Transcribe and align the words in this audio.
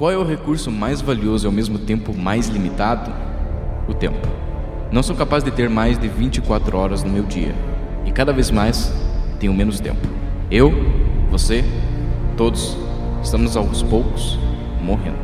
Qual 0.00 0.10
é 0.10 0.16
o 0.16 0.24
recurso 0.24 0.70
mais 0.70 1.02
valioso 1.02 1.44
e 1.44 1.46
ao 1.46 1.52
mesmo 1.52 1.78
tempo 1.78 2.16
mais 2.16 2.48
limitado? 2.48 3.12
O 3.86 3.92
tempo. 3.92 4.26
Não 4.90 5.02
sou 5.02 5.14
capaz 5.14 5.44
de 5.44 5.50
ter 5.50 5.68
mais 5.68 5.98
de 5.98 6.08
24 6.08 6.74
horas 6.74 7.04
no 7.04 7.10
meu 7.10 7.22
dia. 7.24 7.54
E 8.06 8.10
cada 8.10 8.32
vez 8.32 8.50
mais 8.50 8.90
tenho 9.38 9.52
menos 9.52 9.78
tempo. 9.78 10.00
Eu, 10.50 10.72
você, 11.30 11.62
todos 12.34 12.78
estamos 13.22 13.58
aos 13.58 13.82
poucos 13.82 14.38
morrendo. 14.80 15.18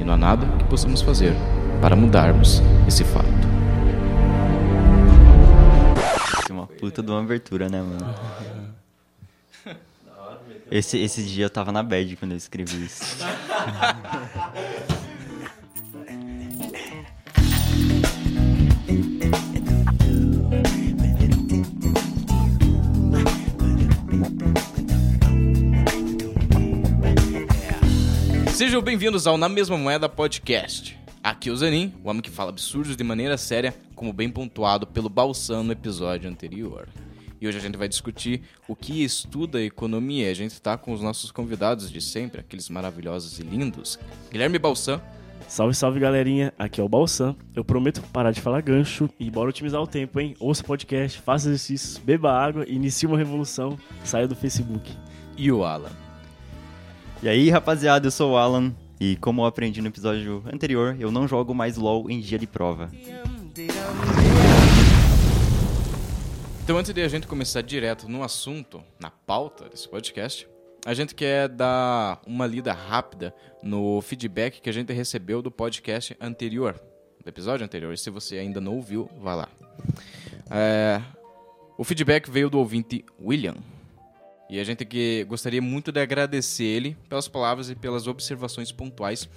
E 0.00 0.02
não 0.02 0.14
há 0.14 0.16
nada 0.16 0.44
que 0.58 0.64
possamos 0.64 1.02
fazer 1.02 1.32
para 1.80 1.94
mudarmos 1.94 2.60
esse 2.88 3.04
fato. 3.04 3.28
Tem 6.44 6.56
uma 6.56 6.66
puta 6.66 7.00
de 7.00 7.12
uma 7.12 7.20
abertura, 7.20 7.68
né, 7.68 7.80
mano? 7.80 8.65
Esse, 10.70 10.98
esse 10.98 11.22
dia 11.22 11.44
eu 11.44 11.50
tava 11.50 11.70
na 11.70 11.82
bad 11.82 12.16
quando 12.16 12.32
eu 12.32 12.36
escrevi 12.36 12.86
isso. 12.86 13.04
Sejam 28.52 28.82
bem-vindos 28.82 29.26
ao 29.26 29.38
Na 29.38 29.48
Mesma 29.48 29.78
Moeda 29.78 30.08
Podcast. 30.08 30.98
Aqui 31.22 31.48
é 31.48 31.52
o 31.52 31.56
Zanin, 31.56 31.94
o 32.02 32.08
homem 32.08 32.22
que 32.22 32.30
fala 32.30 32.50
absurdos 32.50 32.96
de 32.96 33.04
maneira 33.04 33.36
séria, 33.38 33.74
como 33.94 34.12
bem 34.12 34.28
pontuado 34.28 34.86
pelo 34.86 35.08
Balsan 35.08 35.62
no 35.62 35.72
episódio 35.72 36.28
anterior. 36.28 36.88
E 37.40 37.46
hoje 37.46 37.58
a 37.58 37.60
gente 37.60 37.76
vai 37.76 37.88
discutir 37.88 38.42
o 38.66 38.74
que 38.74 39.04
estuda 39.04 39.62
economia. 39.62 40.30
A 40.30 40.34
gente 40.34 40.52
está 40.52 40.76
com 40.76 40.92
os 40.92 41.02
nossos 41.02 41.30
convidados 41.30 41.90
de 41.90 42.00
sempre, 42.00 42.40
aqueles 42.40 42.68
maravilhosos 42.68 43.38
e 43.38 43.42
lindos. 43.42 43.98
Guilherme 44.30 44.58
Balsan. 44.58 45.00
Salve, 45.48 45.74
salve 45.74 46.00
galerinha, 46.00 46.52
aqui 46.58 46.80
é 46.80 46.84
o 46.84 46.88
Balsan. 46.88 47.36
Eu 47.54 47.64
prometo 47.64 48.02
parar 48.12 48.32
de 48.32 48.40
falar 48.40 48.60
gancho 48.62 49.08
e 49.20 49.30
bora 49.30 49.50
otimizar 49.50 49.80
o 49.80 49.86
tempo, 49.86 50.18
hein? 50.18 50.34
Ouça 50.40 50.64
podcast, 50.64 51.20
faça 51.20 51.48
exercícios, 51.48 51.98
beba 51.98 52.32
água, 52.32 52.64
inicie 52.66 53.06
uma 53.06 53.16
revolução, 53.16 53.78
saia 54.02 54.26
do 54.26 54.34
Facebook. 54.34 54.92
E 55.36 55.52
o 55.52 55.62
Alan. 55.64 55.90
E 57.22 57.28
aí, 57.28 57.48
rapaziada, 57.48 58.06
eu 58.06 58.10
sou 58.10 58.32
o 58.32 58.36
Alan. 58.36 58.74
E 58.98 59.16
como 59.16 59.42
eu 59.42 59.46
aprendi 59.46 59.80
no 59.80 59.88
episódio 59.88 60.42
anterior, 60.52 60.96
eu 60.98 61.12
não 61.12 61.28
jogo 61.28 61.54
mais 61.54 61.76
LOL 61.76 62.10
em 62.10 62.18
dia 62.18 62.38
de 62.38 62.46
prova. 62.46 62.90
Então, 66.66 66.78
antes 66.78 66.92
de 66.92 67.00
a 67.00 67.06
gente 67.06 67.28
começar 67.28 67.62
direto 67.62 68.08
no 68.08 68.24
assunto, 68.24 68.82
na 68.98 69.08
pauta 69.08 69.68
desse 69.68 69.88
podcast, 69.88 70.48
a 70.84 70.92
gente 70.94 71.14
quer 71.14 71.48
dar 71.48 72.20
uma 72.26 72.44
lida 72.44 72.72
rápida 72.72 73.32
no 73.62 74.00
feedback 74.00 74.60
que 74.60 74.68
a 74.68 74.72
gente 74.72 74.92
recebeu 74.92 75.40
do 75.40 75.48
podcast 75.48 76.16
anterior, 76.20 76.74
do 77.22 77.28
episódio 77.28 77.64
anterior. 77.64 77.94
E 77.94 77.96
se 77.96 78.10
você 78.10 78.38
ainda 78.38 78.60
não 78.60 78.74
ouviu, 78.74 79.08
vá 79.20 79.36
lá. 79.36 79.48
É, 80.50 81.00
o 81.78 81.84
feedback 81.84 82.28
veio 82.28 82.50
do 82.50 82.58
ouvinte 82.58 83.04
William. 83.22 83.54
E 84.50 84.58
a 84.58 84.64
gente 84.64 84.84
que 84.84 85.22
gostaria 85.28 85.62
muito 85.62 85.92
de 85.92 86.00
agradecer 86.00 86.64
ele 86.64 86.96
pelas 87.08 87.28
palavras 87.28 87.70
e 87.70 87.76
pelas 87.76 88.08
observações 88.08 88.72
pontuais. 88.72 89.28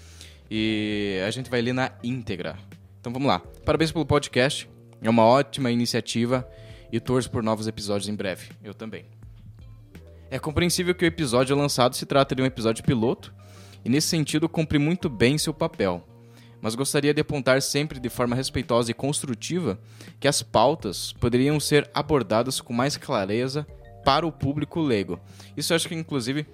E 0.50 1.22
a 1.28 1.30
gente 1.30 1.48
vai 1.48 1.62
ler 1.62 1.74
na 1.74 1.92
íntegra. 2.04 2.58
Então 3.00 3.14
vamos 3.14 3.28
lá. 3.28 3.38
Parabéns 3.64 3.92
pelo 3.92 4.04
podcast. 4.04 4.68
É 5.00 5.08
uma 5.08 5.26
ótima 5.26 5.70
iniciativa 5.70 6.50
e 6.92 7.00
torço 7.00 7.30
por 7.30 7.44
novos 7.44 7.68
episódios 7.68 8.10
em 8.10 8.16
breve. 8.16 8.50
Eu 8.64 8.74
também. 8.74 9.06
É 10.32 10.38
compreensível 10.38 10.94
que 10.94 11.04
o 11.04 11.08
episódio 11.08 11.56
lançado 11.56 11.96
se 11.96 12.06
trata 12.06 12.36
de 12.36 12.42
um 12.42 12.46
episódio 12.46 12.84
piloto 12.84 13.34
e 13.84 13.90
nesse 13.90 14.08
sentido 14.08 14.48
cumpre 14.48 14.78
muito 14.78 15.10
bem 15.10 15.38
seu 15.38 15.54
papel. 15.54 16.06
Mas 16.62 16.76
gostaria 16.76 17.14
de 17.14 17.22
apontar 17.22 17.62
sempre 17.62 18.00
de 18.00 18.10
forma 18.10 18.36
respeitosa 18.36 18.92
e 18.92 18.94
construtiva 18.94 19.80
que 20.20 20.28
as 20.28 20.44
pautas 20.44 21.14
poderiam 21.14 21.60
ser 21.60 21.90
abordadas 21.94 22.60
com 22.60 22.74
mais 22.74 22.98
clareza 22.98 23.66
para 24.04 24.28
o 24.28 24.32
público 24.32 24.82
leigo. 24.82 25.20
Isso 25.56 25.74
acho 25.74 25.88
que, 25.88 25.96
inclusive, 25.96 26.46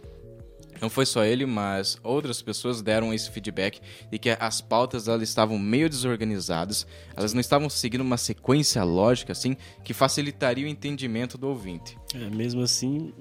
não 0.81 0.89
foi 0.89 1.05
só 1.05 1.23
ele, 1.23 1.45
mas 1.45 1.97
outras 2.03 2.41
pessoas 2.41 2.81
deram 2.81 3.13
esse 3.13 3.29
feedback 3.31 3.79
de 4.11 4.19
que 4.19 4.29
as 4.39 4.61
pautas 4.61 5.07
elas 5.07 5.27
estavam 5.27 5.57
meio 5.57 5.89
desorganizadas, 5.89 6.85
elas 7.15 7.33
não 7.33 7.41
estavam 7.41 7.69
seguindo 7.69 8.01
uma 8.01 8.17
sequência 8.17 8.83
lógica 8.83 9.31
assim 9.31 9.55
que 9.83 9.93
facilitaria 9.93 10.65
o 10.65 10.69
entendimento 10.69 11.37
do 11.37 11.47
ouvinte. 11.47 11.97
É, 12.13 12.29
mesmo 12.29 12.61
assim, 12.61 13.13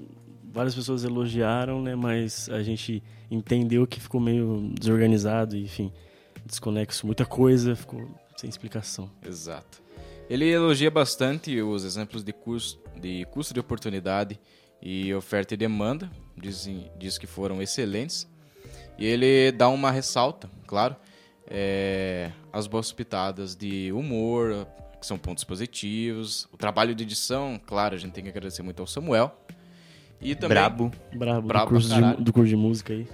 várias 0.51 0.75
pessoas 0.75 1.03
elogiaram, 1.03 1.81
né? 1.81 1.95
Mas 1.95 2.49
a 2.49 2.61
gente 2.61 3.03
entendeu 3.29 3.85
que 3.85 3.99
ficou 3.99 4.21
meio 4.21 4.71
desorganizado, 4.79 5.57
enfim, 5.57 5.91
desconexo, 6.45 7.05
muita 7.05 7.25
coisa, 7.25 7.75
ficou 7.75 8.07
sem 8.37 8.49
explicação. 8.49 9.09
Exato. 9.25 9.83
Ele 10.29 10.45
elogia 10.49 10.89
bastante 10.89 11.61
os 11.61 11.83
exemplos 11.83 12.23
de 12.23 12.33
custo 12.33 12.85
de, 12.99 13.25
custo 13.25 13.53
de 13.53 13.59
oportunidade 13.59 14.39
e 14.85 15.11
oferta 15.15 15.55
e 15.55 15.57
demanda, 15.57 16.11
diz, 16.37 16.69
diz 16.95 17.17
que 17.17 17.25
foram 17.25 17.59
excelentes. 17.59 18.29
E 18.99 19.05
ele 19.05 19.51
dá 19.51 19.67
uma 19.67 19.89
ressalta, 19.89 20.47
claro, 20.67 20.95
é, 21.47 22.31
as 22.53 22.67
boas 22.67 22.91
pitadas 22.91 23.55
de 23.55 23.91
humor, 23.91 24.67
que 25.01 25.07
são 25.07 25.17
pontos 25.17 25.43
positivos. 25.43 26.47
O 26.53 26.57
trabalho 26.57 26.93
de 26.93 27.01
edição, 27.01 27.59
claro, 27.65 27.95
a 27.95 27.97
gente 27.97 28.13
tem 28.13 28.23
que 28.23 28.29
agradecer 28.29 28.61
muito 28.61 28.79
ao 28.79 28.85
Samuel. 28.85 29.35
E 30.21 30.35
também, 30.35 30.49
Brabo. 30.55 30.91
Brabo, 31.15 31.47
Brabo 31.47 31.65
do, 31.65 31.69
curso 31.71 31.89
de, 31.89 32.23
do 32.23 32.31
curso 32.31 32.49
de 32.49 32.55
música 32.55 32.93
aí. 32.93 33.07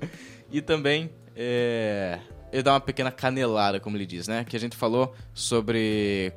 E 0.48 0.60
também 0.60 1.10
é, 1.34 2.20
ele 2.52 2.62
dá 2.62 2.72
uma 2.72 2.80
pequena 2.80 3.10
canelada, 3.10 3.80
como 3.80 3.96
ele 3.96 4.06
diz, 4.06 4.28
né? 4.28 4.44
Que 4.44 4.54
a 4.54 4.60
gente 4.60 4.76
falou 4.76 5.12
sobre. 5.34 6.32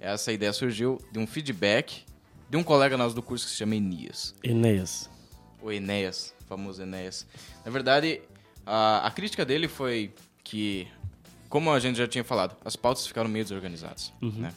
essa 0.00 0.32
ideia 0.32 0.52
surgiu 0.52 1.00
de 1.10 1.19
um 1.19 1.26
feedback 1.26 2.04
de 2.48 2.56
um 2.56 2.62
colega 2.62 2.97
nosso 2.97 3.14
do 3.14 3.22
curso 3.22 3.47
que 3.47 3.52
se 3.52 3.56
chama 3.56 3.75
Enias. 3.75 4.34
Enéas. 4.42 5.10
O 5.62 5.72
Enéas, 5.72 6.34
famoso 6.52 6.82
Enéas. 6.82 7.26
Na 7.64 7.70
verdade, 7.70 8.20
a, 8.66 9.06
a 9.06 9.10
crítica 9.10 9.44
dele 9.44 9.68
foi 9.68 10.12
que, 10.44 10.86
como 11.48 11.70
a 11.70 11.80
gente 11.80 11.96
já 11.96 12.06
tinha 12.06 12.24
falado, 12.24 12.56
as 12.64 12.76
pautas 12.76 13.06
ficaram 13.06 13.28
meio 13.28 13.44
desorganizadas, 13.44 14.12
né? 14.20 14.52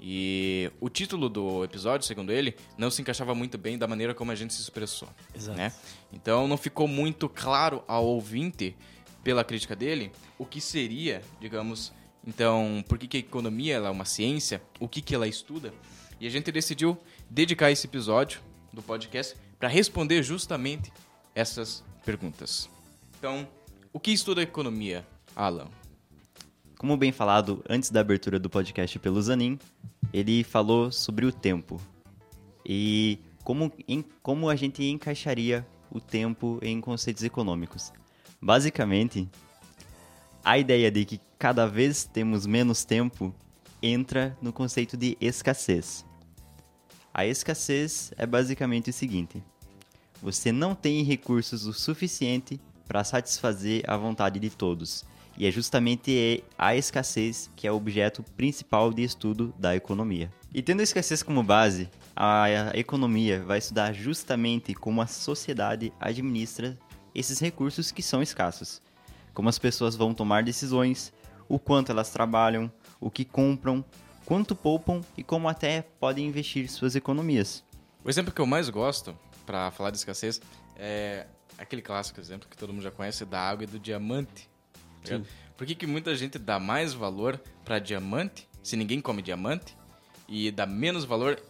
E 0.00 0.70
o 0.78 0.90
título 0.90 1.28
do 1.28 1.64
episódio, 1.64 2.06
segundo 2.06 2.30
ele, 2.30 2.54
não 2.76 2.90
se 2.90 3.00
encaixava 3.00 3.34
muito 3.34 3.56
bem 3.56 3.78
da 3.78 3.86
maneira 3.86 4.14
como 4.14 4.30
a 4.30 4.34
gente 4.34 4.52
se 4.52 4.60
expressou, 4.60 5.08
Exato. 5.34 5.56
né? 5.56 5.72
Então 6.12 6.46
não 6.46 6.56
ficou 6.56 6.86
muito 6.86 7.28
claro 7.28 7.82
ao 7.88 8.04
ouvinte, 8.04 8.76
pela 9.24 9.42
crítica 9.42 9.74
dele, 9.74 10.12
o 10.38 10.46
que 10.46 10.60
seria, 10.60 11.20
digamos, 11.40 11.92
então, 12.24 12.84
por 12.88 12.96
que, 12.96 13.08
que 13.08 13.16
a 13.16 13.20
economia 13.20 13.76
é 13.76 13.90
uma 13.90 14.04
ciência, 14.04 14.62
o 14.78 14.86
que, 14.86 15.00
que 15.00 15.14
ela 15.14 15.26
estuda. 15.26 15.74
E 16.20 16.26
a 16.26 16.30
gente 16.30 16.52
decidiu 16.52 16.96
dedicar 17.28 17.72
esse 17.72 17.86
episódio 17.86 18.40
do 18.72 18.82
podcast 18.82 19.34
para 19.58 19.68
responder 19.68 20.22
justamente 20.22 20.92
essas 21.36 21.84
perguntas. 22.04 22.68
Então, 23.18 23.46
o 23.92 24.00
que 24.00 24.10
estuda 24.10 24.42
economia, 24.42 25.06
Alan? 25.36 25.68
Como 26.78 26.96
bem 26.96 27.12
falado 27.12 27.62
antes 27.68 27.90
da 27.90 28.00
abertura 28.00 28.38
do 28.38 28.50
podcast 28.50 28.98
pelo 28.98 29.20
Zanin, 29.20 29.58
ele 30.12 30.42
falou 30.42 30.90
sobre 30.90 31.26
o 31.26 31.32
tempo 31.32 31.80
e 32.64 33.18
como, 33.44 33.70
em, 33.86 34.04
como 34.22 34.48
a 34.48 34.56
gente 34.56 34.82
encaixaria 34.82 35.66
o 35.90 36.00
tempo 36.00 36.58
em 36.62 36.80
conceitos 36.80 37.22
econômicos. 37.22 37.92
Basicamente, 38.40 39.28
a 40.44 40.58
ideia 40.58 40.90
de 40.90 41.04
que 41.04 41.20
cada 41.38 41.66
vez 41.66 42.04
temos 42.04 42.46
menos 42.46 42.84
tempo 42.84 43.34
entra 43.82 44.36
no 44.40 44.52
conceito 44.52 44.96
de 44.96 45.16
escassez. 45.20 46.04
A 47.12 47.26
escassez 47.26 48.12
é 48.16 48.26
basicamente 48.26 48.90
o 48.90 48.92
seguinte: 48.92 49.42
você 50.22 50.52
não 50.52 50.74
tem 50.74 51.02
recursos 51.02 51.66
o 51.66 51.72
suficiente 51.72 52.60
para 52.86 53.04
satisfazer 53.04 53.82
a 53.86 53.96
vontade 53.96 54.38
de 54.38 54.50
todos. 54.50 55.04
E 55.38 55.46
é 55.46 55.50
justamente 55.50 56.42
a 56.56 56.74
escassez 56.74 57.50
que 57.54 57.66
é 57.66 57.72
o 57.72 57.76
objeto 57.76 58.22
principal 58.36 58.92
de 58.92 59.02
estudo 59.02 59.54
da 59.58 59.76
economia. 59.76 60.30
E 60.54 60.62
tendo 60.62 60.80
a 60.80 60.82
escassez 60.82 61.22
como 61.22 61.42
base, 61.42 61.90
a 62.14 62.70
economia 62.74 63.42
vai 63.42 63.58
estudar 63.58 63.92
justamente 63.92 64.74
como 64.74 65.02
a 65.02 65.06
sociedade 65.06 65.92
administra 66.00 66.78
esses 67.14 67.38
recursos 67.38 67.90
que 67.90 68.02
são 68.02 68.22
escassos. 68.22 68.80
Como 69.34 69.50
as 69.50 69.58
pessoas 69.58 69.94
vão 69.94 70.14
tomar 70.14 70.42
decisões, 70.42 71.12
o 71.48 71.58
quanto 71.58 71.92
elas 71.92 72.10
trabalham, 72.10 72.72
o 72.98 73.10
que 73.10 73.24
compram, 73.24 73.84
quanto 74.24 74.56
poupam 74.56 75.02
e 75.16 75.22
como 75.22 75.48
até 75.48 75.82
podem 76.00 76.26
investir 76.26 76.70
suas 76.70 76.96
economias. 76.96 77.62
O 78.02 78.08
exemplo 78.08 78.32
que 78.32 78.40
eu 78.40 78.46
mais 78.46 78.70
gosto 78.70 79.14
para 79.46 79.70
falar 79.70 79.90
de 79.90 79.96
escassez 79.96 80.40
é 80.76 81.26
aquele 81.56 81.80
clássico 81.80 82.20
exemplo 82.20 82.48
que 82.48 82.56
todo 82.56 82.72
mundo 82.72 82.82
já 82.82 82.90
conhece 82.90 83.24
da 83.24 83.40
água 83.40 83.64
e 83.64 83.66
do 83.66 83.78
diamante. 83.78 84.48
Tá 85.04 85.20
Por 85.56 85.66
que, 85.66 85.74
que 85.74 85.86
muita 85.86 86.14
gente 86.14 86.38
dá 86.38 86.58
mais 86.58 86.92
valor 86.92 87.40
para 87.64 87.78
diamante, 87.78 88.46
se 88.62 88.76
ninguém 88.76 89.00
come 89.00 89.22
diamante, 89.22 89.76
e 90.28 90.50
dá 90.50 90.66
menos 90.66 91.04
valor 91.04 91.40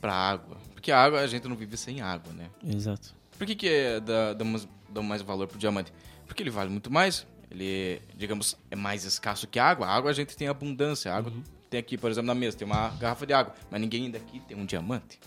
para 0.00 0.12
água? 0.12 0.56
Porque 0.72 0.92
a 0.92 1.02
água 1.02 1.20
a 1.20 1.26
gente 1.26 1.48
não 1.48 1.56
vive 1.56 1.76
sem 1.76 2.00
água, 2.00 2.32
né? 2.32 2.50
Exato. 2.62 3.14
Por 3.36 3.46
que, 3.46 3.54
que 3.54 3.68
é, 3.68 4.00
dá, 4.00 4.34
damos, 4.34 4.68
damos 4.88 5.08
mais 5.08 5.22
valor 5.22 5.48
pro 5.48 5.58
diamante? 5.58 5.92
Porque 6.26 6.42
ele 6.42 6.50
vale 6.50 6.70
muito 6.70 6.90
mais, 6.90 7.26
ele, 7.50 8.00
digamos, 8.14 8.56
é 8.70 8.76
mais 8.76 9.04
escasso 9.04 9.46
que 9.46 9.58
a 9.58 9.64
água. 9.64 9.86
A 9.86 9.94
água 9.94 10.10
a 10.10 10.14
gente 10.14 10.36
tem 10.36 10.46
abundância. 10.46 11.12
A 11.12 11.16
água 11.16 11.32
uhum. 11.32 11.42
tem 11.68 11.80
aqui, 11.80 11.96
por 11.96 12.10
exemplo, 12.10 12.26
na 12.26 12.34
mesa, 12.34 12.56
tem 12.56 12.66
uma 12.66 12.90
garrafa 12.90 13.26
de 13.26 13.32
água, 13.32 13.54
mas 13.70 13.80
ninguém 13.80 14.10
daqui 14.10 14.40
tem 14.40 14.56
um 14.56 14.66
diamante. 14.66 15.18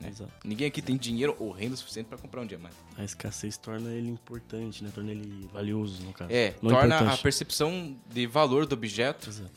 Né? 0.00 0.08
Exato. 0.10 0.32
Ninguém 0.44 0.68
aqui 0.68 0.80
tem 0.80 0.96
dinheiro 0.96 1.36
ou 1.38 1.50
renda 1.50 1.76
suficiente 1.76 2.06
para 2.06 2.18
comprar 2.18 2.40
um 2.42 2.46
diamante. 2.46 2.76
A 2.96 3.04
escassez 3.04 3.56
torna 3.56 3.90
ele 3.90 4.08
importante, 4.08 4.84
né? 4.84 4.90
Torna 4.94 5.10
ele 5.10 5.48
valioso, 5.52 6.02
no 6.02 6.12
caso. 6.12 6.30
É, 6.32 6.54
Não 6.62 6.70
torna 6.70 6.94
importante. 6.96 7.18
a 7.18 7.22
percepção 7.22 7.96
de 8.08 8.26
valor 8.26 8.66
do 8.66 8.74
objeto, 8.74 9.28
Exato. 9.28 9.50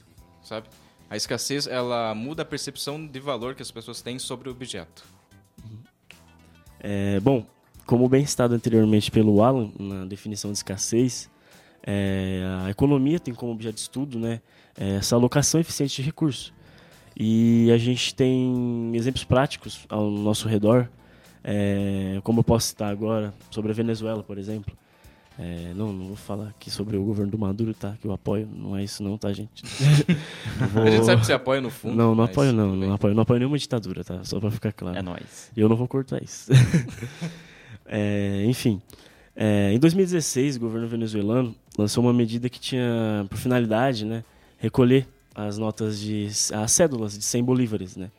sabe? 0.43 0.67
A 1.09 1.17
escassez, 1.17 1.67
ela 1.67 2.15
muda 2.15 2.41
a 2.41 2.45
percepção 2.45 3.05
de 3.05 3.19
valor 3.19 3.53
que 3.53 3.61
as 3.61 3.69
pessoas 3.69 4.01
têm 4.01 4.17
sobre 4.17 4.47
o 4.49 4.51
objeto. 4.51 5.03
Uhum. 5.63 5.77
É, 6.79 7.19
bom, 7.19 7.45
como 7.85 8.07
bem 8.07 8.25
citado 8.25 8.55
anteriormente 8.55 9.11
pelo 9.11 9.43
Alan, 9.43 9.71
na 9.77 10.05
definição 10.05 10.51
de 10.51 10.57
escassez, 10.57 11.29
é, 11.83 12.41
a 12.63 12.69
economia 12.69 13.19
tem 13.19 13.33
como 13.33 13.51
objeto 13.51 13.75
de 13.75 13.81
estudo 13.81 14.17
né, 14.19 14.41
é, 14.77 14.95
essa 14.95 15.15
alocação 15.15 15.59
eficiente 15.59 15.97
de 15.97 16.01
recursos. 16.01 16.53
E 17.23 17.71
a 17.71 17.77
gente 17.77 18.15
tem 18.15 18.91
exemplos 18.95 19.23
práticos 19.23 19.85
ao 19.87 20.09
nosso 20.09 20.47
redor, 20.47 20.89
é, 21.43 22.19
como 22.23 22.39
eu 22.39 22.43
posso 22.43 22.69
citar 22.69 22.91
agora, 22.91 23.31
sobre 23.51 23.69
a 23.69 23.75
Venezuela, 23.75 24.23
por 24.23 24.39
exemplo. 24.39 24.75
É, 25.37 25.71
não, 25.75 25.93
não 25.93 26.07
vou 26.07 26.15
falar 26.15 26.47
aqui 26.47 26.71
sobre 26.71 26.97
o 26.97 27.03
governo 27.03 27.31
do 27.31 27.37
Maduro, 27.37 27.75
tá? 27.75 27.95
Que 28.01 28.07
eu 28.07 28.11
apoio. 28.11 28.49
Não 28.51 28.75
é 28.75 28.83
isso 28.83 29.03
não, 29.03 29.19
tá, 29.19 29.31
gente? 29.31 29.63
vou... 30.73 30.81
A 30.81 30.89
gente 30.89 31.05
sabe 31.05 31.21
que 31.21 31.27
você 31.27 31.33
apoia 31.33 31.61
no 31.61 31.69
fundo. 31.69 31.95
Não, 31.95 32.15
não 32.15 32.23
apoio 32.23 32.51
não. 32.51 32.75
Não 32.75 32.93
apoio, 32.93 33.13
não 33.13 33.21
apoio 33.21 33.37
nenhuma 33.37 33.57
ditadura, 33.59 34.03
tá? 34.03 34.23
Só 34.23 34.39
pra 34.39 34.49
ficar 34.49 34.73
claro. 34.73 34.97
É 34.97 35.03
nóis. 35.03 35.51
E 35.55 35.61
eu 35.61 35.69
não 35.69 35.75
vou 35.75 35.87
cortar 35.87 36.23
isso. 36.23 36.51
é, 37.85 38.43
enfim. 38.47 38.81
É, 39.35 39.71
em 39.71 39.77
2016, 39.77 40.55
o 40.55 40.59
governo 40.59 40.87
venezuelano 40.87 41.53
lançou 41.77 42.03
uma 42.03 42.13
medida 42.13 42.49
que 42.49 42.59
tinha 42.59 43.27
por 43.29 43.37
finalidade 43.37 44.05
né, 44.05 44.23
recolher 44.57 45.07
as 45.33 45.57
notas 45.57 45.99
de 45.99 46.27
as 46.53 46.71
cédulas 46.71 47.17
de 47.17 47.23
100 47.23 47.43
bolívares, 47.43 47.95
né, 47.95 48.11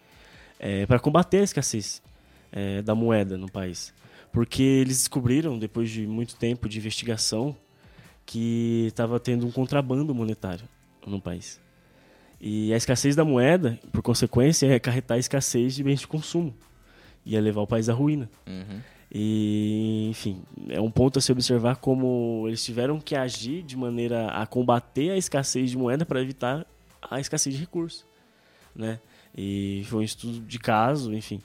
é, 0.58 0.86
para 0.86 0.98
combater 0.98 1.38
a 1.38 1.44
escassez 1.44 2.02
é, 2.50 2.82
da 2.82 2.94
moeda 2.94 3.36
no 3.36 3.50
país, 3.50 3.92
porque 4.32 4.62
eles 4.62 4.98
descobriram 4.98 5.58
depois 5.58 5.90
de 5.90 6.06
muito 6.06 6.36
tempo 6.36 6.68
de 6.68 6.78
investigação 6.78 7.56
que 8.24 8.86
estava 8.88 9.18
tendo 9.18 9.46
um 9.46 9.50
contrabando 9.50 10.14
monetário 10.14 10.68
no 11.06 11.20
país. 11.20 11.60
E 12.40 12.72
a 12.72 12.76
escassez 12.76 13.14
da 13.14 13.24
moeda, 13.24 13.78
por 13.92 14.02
consequência, 14.02 14.66
é 14.66 14.74
acarretar 14.74 15.16
a 15.16 15.20
escassez 15.20 15.76
de 15.76 15.84
bens 15.84 16.00
de 16.00 16.08
consumo. 16.08 16.52
Ia 17.24 17.40
levar 17.40 17.60
o 17.60 17.66
país 17.66 17.88
à 17.88 17.92
ruína. 17.92 18.28
Uhum. 18.46 18.80
E, 19.14 20.08
enfim, 20.10 20.42
é 20.68 20.80
um 20.80 20.90
ponto 20.90 21.18
a 21.18 21.22
se 21.22 21.30
observar 21.30 21.76
como 21.76 22.44
eles 22.48 22.64
tiveram 22.64 22.98
que 22.98 23.14
agir 23.14 23.62
de 23.62 23.76
maneira 23.76 24.28
a 24.28 24.44
combater 24.44 25.10
a 25.10 25.16
escassez 25.16 25.70
de 25.70 25.78
moeda 25.78 26.04
para 26.04 26.20
evitar 26.20 26.66
a 27.10 27.20
escassez 27.20 27.54
de 27.54 27.60
recursos, 27.60 28.06
né? 28.74 29.00
E 29.36 29.82
foi 29.86 30.00
um 30.00 30.02
estudo 30.02 30.40
de 30.40 30.58
caso, 30.58 31.12
enfim, 31.14 31.40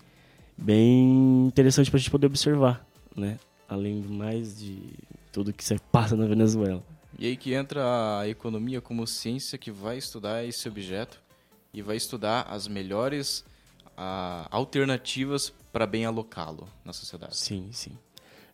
bem 0.57 1.47
interessante 1.47 1.89
para 1.89 1.97
a 1.97 1.99
gente 1.99 2.11
poder 2.11 2.27
observar, 2.27 2.85
né? 3.15 3.39
Além 3.67 4.01
do 4.01 4.09
mais 4.09 4.59
de 4.59 4.79
tudo 5.31 5.53
que 5.53 5.63
se 5.63 5.77
passa 5.91 6.15
na 6.15 6.25
Venezuela. 6.25 6.83
E 7.19 7.25
aí 7.25 7.35
que 7.35 7.53
entra 7.53 8.19
a 8.19 8.27
economia 8.27 8.79
como 8.79 9.05
ciência 9.07 9.57
que 9.57 9.71
vai 9.71 9.97
estudar 9.97 10.43
esse 10.45 10.67
objeto 10.67 11.21
e 11.73 11.81
vai 11.81 11.95
estudar 11.95 12.43
as 12.43 12.67
melhores 12.67 13.39
uh, 13.97 14.47
alternativas 14.51 15.53
para 15.71 15.85
bem 15.85 16.05
alocá-lo 16.05 16.67
na 16.85 16.93
sociedade. 16.93 17.35
Sim, 17.35 17.69
sim. 17.71 17.97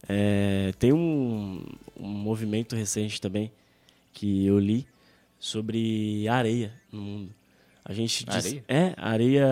É, 0.07 0.73
tem 0.77 0.91
um, 0.91 1.63
um 1.97 2.07
movimento 2.07 2.75
recente 2.75 3.21
também 3.21 3.51
que 4.11 4.45
eu 4.45 4.59
li 4.59 4.85
sobre 5.43 6.25
areia 6.29 6.71
no 6.89 7.01
mundo. 7.01 7.35
A 7.83 7.91
gente 7.91 8.23
diz, 8.23 8.33
areia? 8.33 8.63
É, 8.65 8.93
areia 8.95 9.45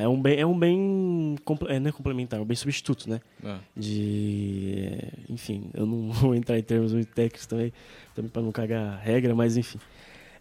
é 0.00 0.08
um 0.08 0.20
bem, 0.20 0.40
é 0.40 0.46
um 0.46 0.58
bem 0.58 1.36
é, 1.68 1.78
não 1.78 1.88
é 1.90 1.92
complementar, 1.92 2.40
é 2.40 2.42
um 2.42 2.46
bem 2.46 2.56
substituto, 2.56 3.10
né? 3.10 3.20
Ah. 3.44 3.58
De, 3.76 4.96
enfim, 5.28 5.68
eu 5.74 5.84
não 5.84 6.08
vou 6.16 6.34
entrar 6.34 6.58
em 6.58 6.62
termos 6.62 6.94
muito 6.94 7.12
técnicos 7.12 7.44
também, 7.44 7.74
também 8.14 8.30
para 8.30 8.40
não 8.40 8.50
cagar 8.50 8.98
regra, 9.00 9.34
mas 9.34 9.58
enfim. 9.58 9.78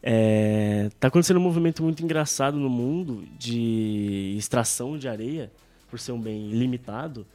É, 0.01 0.89
tá 1.01 1.09
acontecendo 1.09 1.35
um 1.35 1.43
movimento 1.43 1.83
muito 1.83 2.01
engraçado 2.01 2.57
no 2.57 2.69
mundo 2.69 3.27
de 3.37 4.35
extração 4.37 4.97
de 4.97 5.09
areia 5.09 5.51
por 5.89 5.99
ser 5.99 6.13
um 6.13 6.19
bem 6.19 6.49
limitado 6.49 7.27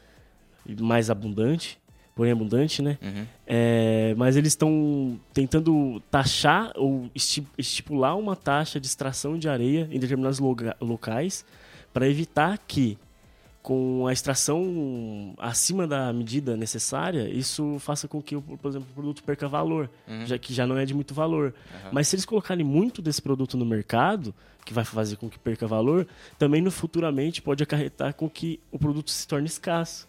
e 0.64 0.74
mais 0.82 1.10
abundante, 1.10 1.78
porém 2.18 2.32
abundante, 2.32 2.82
né? 2.82 2.98
Uhum. 3.00 3.24
É, 3.46 4.12
mas 4.16 4.34
eles 4.34 4.48
estão 4.48 5.20
tentando 5.32 6.02
taxar 6.10 6.72
ou 6.74 7.08
estipular 7.56 8.18
uma 8.18 8.34
taxa 8.34 8.80
de 8.80 8.88
extração 8.88 9.38
de 9.38 9.48
areia 9.48 9.88
em 9.88 10.00
determinados 10.00 10.40
locais 10.80 11.46
para 11.94 12.08
evitar 12.08 12.58
que 12.66 12.98
com 13.62 14.08
a 14.08 14.12
extração 14.12 15.32
acima 15.38 15.86
da 15.86 16.12
medida 16.12 16.56
necessária, 16.56 17.28
isso 17.28 17.76
faça 17.78 18.08
com 18.08 18.20
que, 18.20 18.36
por 18.36 18.68
exemplo, 18.68 18.88
o 18.90 18.94
produto 18.94 19.22
perca 19.22 19.46
valor, 19.46 19.88
uhum. 20.08 20.26
já 20.26 20.36
que 20.38 20.52
já 20.52 20.66
não 20.66 20.76
é 20.76 20.84
de 20.84 20.94
muito 20.94 21.14
valor. 21.14 21.54
Uhum. 21.84 21.90
Mas 21.92 22.08
se 22.08 22.16
eles 22.16 22.24
colocarem 22.24 22.64
muito 22.64 23.00
desse 23.00 23.22
produto 23.22 23.56
no 23.56 23.64
mercado, 23.64 24.34
que 24.64 24.74
vai 24.74 24.84
fazer 24.84 25.14
com 25.14 25.30
que 25.30 25.38
perca 25.38 25.68
valor, 25.68 26.04
também 26.36 26.60
no 26.60 26.72
futuramente 26.72 27.40
pode 27.40 27.62
acarretar 27.62 28.12
com 28.14 28.28
que 28.28 28.58
o 28.72 28.78
produto 28.78 29.08
se 29.08 29.28
torne 29.28 29.46
escasso. 29.46 30.08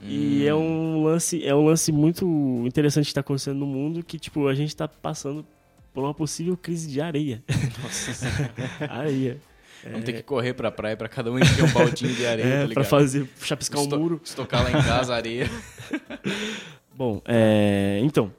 E 0.00 0.46
é 0.46 0.54
um 0.54 0.87
lance, 1.08 1.44
é 1.44 1.54
um 1.54 1.64
lance 1.64 1.90
muito 1.92 2.26
interessante 2.64 3.04
que 3.04 3.10
está 3.10 3.20
acontecendo 3.20 3.58
no 3.58 3.66
mundo 3.66 4.02
que 4.02 4.18
tipo 4.18 4.46
a 4.46 4.54
gente 4.54 4.68
está 4.68 4.86
passando 4.86 5.44
por 5.92 6.04
uma 6.04 6.14
possível 6.14 6.56
crise 6.56 6.88
de 6.88 7.00
areia. 7.00 7.42
Nossa. 7.82 8.52
areia. 8.88 9.38
Vamos 9.82 10.00
é... 10.00 10.02
ter 10.02 10.12
que 10.14 10.22
correr 10.22 10.54
pra 10.54 10.70
praia 10.70 10.96
pra 10.96 11.08
cada 11.08 11.30
um 11.30 11.38
encher 11.38 11.64
um 11.64 11.72
baldinho 11.72 12.14
de 12.14 12.26
areia, 12.26 12.46
é, 12.64 12.68
tá 12.68 12.74
Pra 12.74 12.84
fazer, 12.84 13.28
chapiscar 13.40 13.80
Esto... 13.80 13.96
um 13.96 13.98
muro. 13.98 14.20
Estocar 14.24 14.62
lá 14.62 14.70
em 14.70 14.82
casa 14.82 15.14
areia. 15.14 15.50
Bom, 16.94 17.22
é... 17.24 18.00
então, 18.02 18.32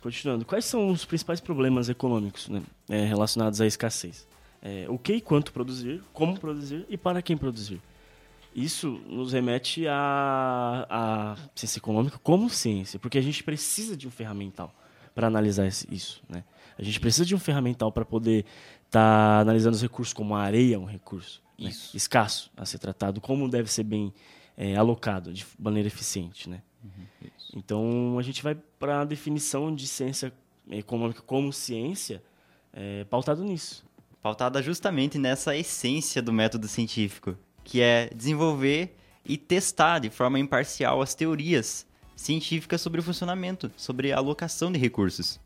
continuando. 0.00 0.44
Quais 0.44 0.64
são 0.64 0.88
os 0.90 1.04
principais 1.04 1.40
problemas 1.40 1.88
econômicos 1.88 2.48
né, 2.48 2.62
é, 2.88 3.04
relacionados 3.04 3.60
à 3.60 3.66
escassez? 3.66 4.26
É, 4.62 4.86
o 4.88 4.98
que 4.98 5.14
e 5.14 5.20
quanto 5.20 5.52
produzir, 5.52 6.02
como 6.12 6.38
produzir 6.38 6.84
e 6.88 6.96
para 6.96 7.22
quem 7.22 7.36
produzir. 7.36 7.80
Isso 8.56 9.02
nos 9.06 9.34
remete 9.34 9.86
à, 9.86 10.86
à 10.88 11.36
ciência 11.54 11.78
econômica 11.78 12.18
como 12.22 12.48
ciência, 12.48 12.98
porque 12.98 13.18
a 13.18 13.22
gente 13.22 13.44
precisa 13.44 13.94
de 13.94 14.08
um 14.08 14.10
ferramental 14.10 14.74
para 15.14 15.26
analisar 15.26 15.66
isso. 15.66 16.22
Né? 16.26 16.42
A 16.78 16.82
gente 16.82 16.98
precisa 16.98 17.26
de 17.26 17.34
um 17.34 17.38
ferramental 17.38 17.92
para 17.92 18.04
poder 18.04 18.46
está 18.86 19.40
analisando 19.40 19.74
os 19.74 19.82
recursos 19.82 20.14
como 20.14 20.34
a 20.34 20.42
areia 20.42 20.76
é 20.76 20.78
um 20.78 20.84
recurso 20.84 21.42
né? 21.58 21.70
escasso 21.92 22.50
a 22.56 22.64
ser 22.64 22.78
tratado, 22.78 23.20
como 23.20 23.48
deve 23.48 23.70
ser 23.70 23.82
bem 23.82 24.12
é, 24.56 24.74
alocado 24.74 25.32
de 25.34 25.44
maneira 25.58 25.86
eficiente. 25.86 26.48
Né? 26.48 26.62
Uhum. 26.82 27.30
Então, 27.54 28.18
a 28.18 28.22
gente 28.22 28.42
vai 28.42 28.54
para 28.78 29.02
a 29.02 29.04
definição 29.04 29.74
de 29.74 29.86
ciência 29.86 30.32
econômica 30.70 31.20
como 31.20 31.52
ciência 31.52 32.22
é, 32.72 33.04
pautado 33.04 33.44
nisso. 33.44 33.84
Pautada 34.22 34.62
justamente 34.62 35.18
nessa 35.18 35.54
essência 35.56 36.22
do 36.22 36.32
método 36.32 36.66
científico, 36.66 37.36
que 37.66 37.80
é 37.82 38.08
desenvolver 38.14 38.96
e 39.24 39.36
testar 39.36 39.98
de 39.98 40.08
forma 40.08 40.38
imparcial 40.38 41.02
as 41.02 41.16
teorias 41.16 41.84
científicas 42.14 42.80
sobre 42.80 43.00
o 43.00 43.02
funcionamento, 43.02 43.70
sobre 43.76 44.12
a 44.12 44.18
alocação 44.18 44.70
de 44.70 44.78
recursos. 44.78 45.40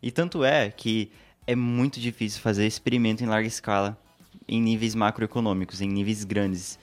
E 0.00 0.12
tanto 0.12 0.44
é 0.44 0.70
que 0.70 1.10
é 1.46 1.56
muito 1.56 1.98
difícil 1.98 2.40
fazer 2.40 2.66
experimento 2.66 3.24
em 3.24 3.26
larga 3.26 3.48
escala, 3.48 3.98
em 4.46 4.62
níveis 4.62 4.94
macroeconômicos, 4.94 5.80
em 5.80 5.88
níveis 5.88 6.22
grandes. 6.22 6.78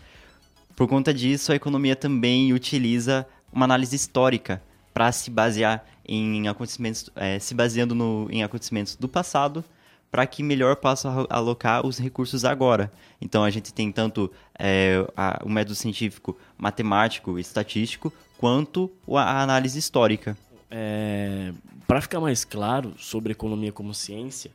Por 0.76 0.88
conta 0.88 1.14
disso, 1.14 1.54
a 1.54 1.56
economia 1.56 1.96
também 1.96 2.52
utiliza 2.52 3.26
uma 3.52 3.64
análise 3.64 3.96
histórica 3.96 4.62
para 4.94 5.12
se 5.14 5.32
basear 5.32 5.86
em 6.06 6.50
acontecimentos, 6.50 7.10
é, 7.16 7.40
se 7.40 7.56
baseando 7.56 7.96
no, 7.96 8.28
em 8.30 8.44
acontecimentos 8.44 8.98
do 8.98 9.08
passado, 9.08 9.64
para 10.12 10.26
que 10.26 10.42
melhor 10.42 10.76
possa 10.76 11.10
alocar 11.30 11.86
os 11.86 11.98
recursos 11.98 12.46
agora. 12.46 12.92
Então 13.22 13.44
a 13.44 13.50
gente 13.50 13.74
tem 13.74 13.92
tanto 13.92 14.32
é, 14.58 15.06
a, 15.16 15.42
o 15.44 15.50
método 15.50 15.76
científico, 15.76 16.38
matemático, 16.58 17.38
estatístico, 17.38 18.12
quanto 18.38 18.92
a 19.10 19.42
análise 19.42 19.78
histórica. 19.78 20.38
É, 20.70 21.52
para 21.88 22.02
ficar 22.02 22.20
mais 22.20 22.44
claro 22.44 22.94
sobre 22.98 23.32
economia 23.32 23.72
como 23.72 23.94
ciência, 23.94 24.52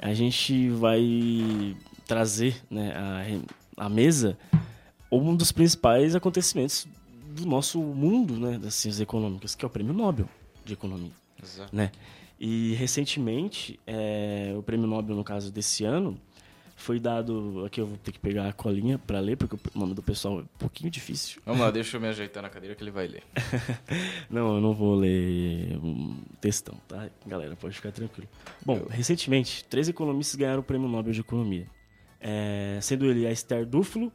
a 0.00 0.14
gente 0.14 0.68
vai 0.70 1.76
trazer 2.06 2.56
né, 2.70 2.92
a, 3.76 3.86
a 3.86 3.88
mesa 3.88 4.36
um 5.10 5.36
dos 5.36 5.52
principais 5.52 6.14
acontecimentos 6.14 6.86
do 7.32 7.46
nosso 7.46 7.80
mundo 7.80 8.38
né, 8.38 8.58
das 8.58 8.74
ciências 8.74 9.00
econômicas, 9.00 9.54
que 9.54 9.64
é 9.64 9.66
o 9.66 9.70
Prêmio 9.70 9.92
Nobel 9.92 10.28
de 10.64 10.72
Economia. 10.72 11.12
Exato. 11.42 11.74
Né? 11.74 11.90
E 12.44 12.74
recentemente, 12.74 13.78
é, 13.86 14.52
o 14.58 14.64
Prêmio 14.64 14.88
Nobel, 14.88 15.14
no 15.14 15.22
caso 15.22 15.52
desse 15.52 15.84
ano, 15.84 16.20
foi 16.74 16.98
dado. 16.98 17.64
Aqui 17.64 17.80
eu 17.80 17.86
vou 17.86 17.96
ter 17.96 18.10
que 18.10 18.18
pegar 18.18 18.48
a 18.48 18.52
colinha 18.52 18.98
para 18.98 19.20
ler, 19.20 19.36
porque 19.36 19.54
o 19.54 19.78
nome 19.78 19.94
do 19.94 20.02
pessoal 20.02 20.40
é 20.40 20.42
um 20.42 20.46
pouquinho 20.58 20.90
difícil. 20.90 21.40
Vamos 21.46 21.60
lá, 21.60 21.70
deixa 21.70 21.96
eu 21.96 22.00
me 22.00 22.08
ajeitar 22.08 22.42
na 22.42 22.50
cadeira 22.50 22.74
que 22.74 22.82
ele 22.82 22.90
vai 22.90 23.06
ler. 23.06 23.22
não, 24.28 24.56
eu 24.56 24.60
não 24.60 24.74
vou 24.74 24.96
ler 24.96 25.78
um 25.84 26.16
textão, 26.40 26.74
tá? 26.88 27.08
Galera, 27.24 27.54
pode 27.54 27.76
ficar 27.76 27.92
tranquilo. 27.92 28.28
Bom, 28.66 28.78
eu... 28.78 28.88
recentemente, 28.88 29.64
três 29.66 29.88
economistas 29.88 30.34
ganharam 30.34 30.62
o 30.62 30.64
Prêmio 30.64 30.88
Nobel 30.88 31.12
de 31.12 31.20
Economia. 31.20 31.68
É, 32.20 32.76
sendo 32.82 33.06
ele 33.06 33.24
a 33.24 33.30
Esther 33.30 33.64
Duflo, 33.64 34.12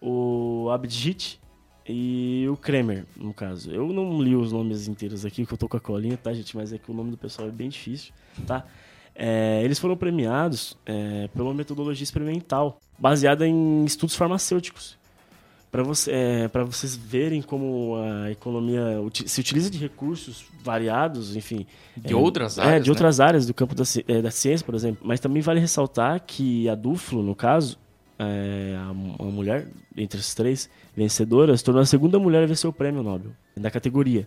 o 0.00 0.70
Abhijit 0.70 1.40
e 1.86 2.46
o 2.50 2.56
Kremer, 2.56 3.04
no 3.16 3.34
caso. 3.34 3.70
Eu 3.70 3.88
não 3.88 4.20
li 4.20 4.34
os 4.34 4.52
nomes 4.52 4.88
inteiros 4.88 5.26
aqui, 5.26 5.44
que 5.44 5.52
eu 5.52 5.58
tô 5.58 5.68
com 5.68 5.76
a 5.76 5.80
colinha, 5.80 6.16
tá, 6.16 6.32
gente? 6.32 6.56
Mas 6.56 6.72
é 6.72 6.78
que 6.78 6.90
o 6.90 6.94
nome 6.94 7.10
do 7.10 7.16
pessoal 7.16 7.48
é 7.48 7.50
bem 7.50 7.68
difícil, 7.68 8.12
tá? 8.46 8.64
É, 9.14 9.62
eles 9.62 9.78
foram 9.78 9.96
premiados 9.96 10.76
é, 10.84 11.28
pela 11.28 11.52
metodologia 11.54 12.02
experimental, 12.02 12.80
baseada 12.98 13.46
em 13.46 13.84
estudos 13.84 14.16
farmacêuticos. 14.16 14.96
Para 15.70 15.82
você, 15.82 16.10
é, 16.12 16.48
vocês 16.64 16.94
verem 16.94 17.42
como 17.42 17.96
a 17.96 18.30
economia 18.30 18.96
se 19.26 19.40
utiliza 19.40 19.68
de 19.68 19.76
recursos 19.76 20.44
variados, 20.62 21.34
enfim. 21.36 21.66
De 21.96 22.14
outras 22.14 22.58
áreas. 22.60 22.74
É, 22.74 22.78
de 22.78 22.86
né? 22.86 22.90
outras 22.92 23.20
áreas 23.20 23.46
do 23.46 23.52
campo 23.52 23.74
da, 23.74 23.82
é, 24.06 24.22
da 24.22 24.30
ciência, 24.30 24.64
por 24.64 24.74
exemplo. 24.74 25.02
Mas 25.04 25.18
também 25.18 25.42
vale 25.42 25.58
ressaltar 25.58 26.22
que 26.24 26.68
a 26.68 26.76
Duflo, 26.76 27.24
no 27.24 27.34
caso, 27.34 27.76
é, 28.18 28.76
a, 28.78 28.92
mulher, 29.24 29.66
entre 29.96 30.18
as 30.18 30.34
três 30.34 30.70
vencedoras, 30.96 31.62
tornou 31.62 31.82
a 31.82 31.86
segunda 31.86 32.18
mulher 32.18 32.42
a 32.42 32.46
vencer 32.46 32.68
o 32.68 32.72
prêmio 32.72 33.02
Nobel 33.02 33.32
da 33.56 33.70
categoria, 33.70 34.26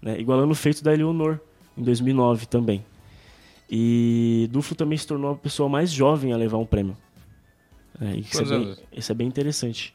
né? 0.00 0.18
igualando 0.18 0.52
o 0.52 0.54
feito 0.54 0.82
da 0.82 0.92
Eleonor 0.92 1.38
em 1.76 1.82
2009 1.82 2.46
também. 2.46 2.84
E 3.68 4.48
Duflo 4.50 4.76
também 4.76 4.96
se 4.96 5.06
tornou 5.06 5.32
a 5.32 5.36
pessoa 5.36 5.68
mais 5.68 5.90
jovem 5.90 6.32
a 6.32 6.36
levar 6.36 6.58
um 6.58 6.66
prêmio. 6.66 6.96
É, 8.00 8.16
isso, 8.16 8.40
é 8.40 8.44
bem, 8.44 8.76
isso 8.92 9.12
é 9.12 9.14
bem 9.14 9.26
interessante. 9.26 9.94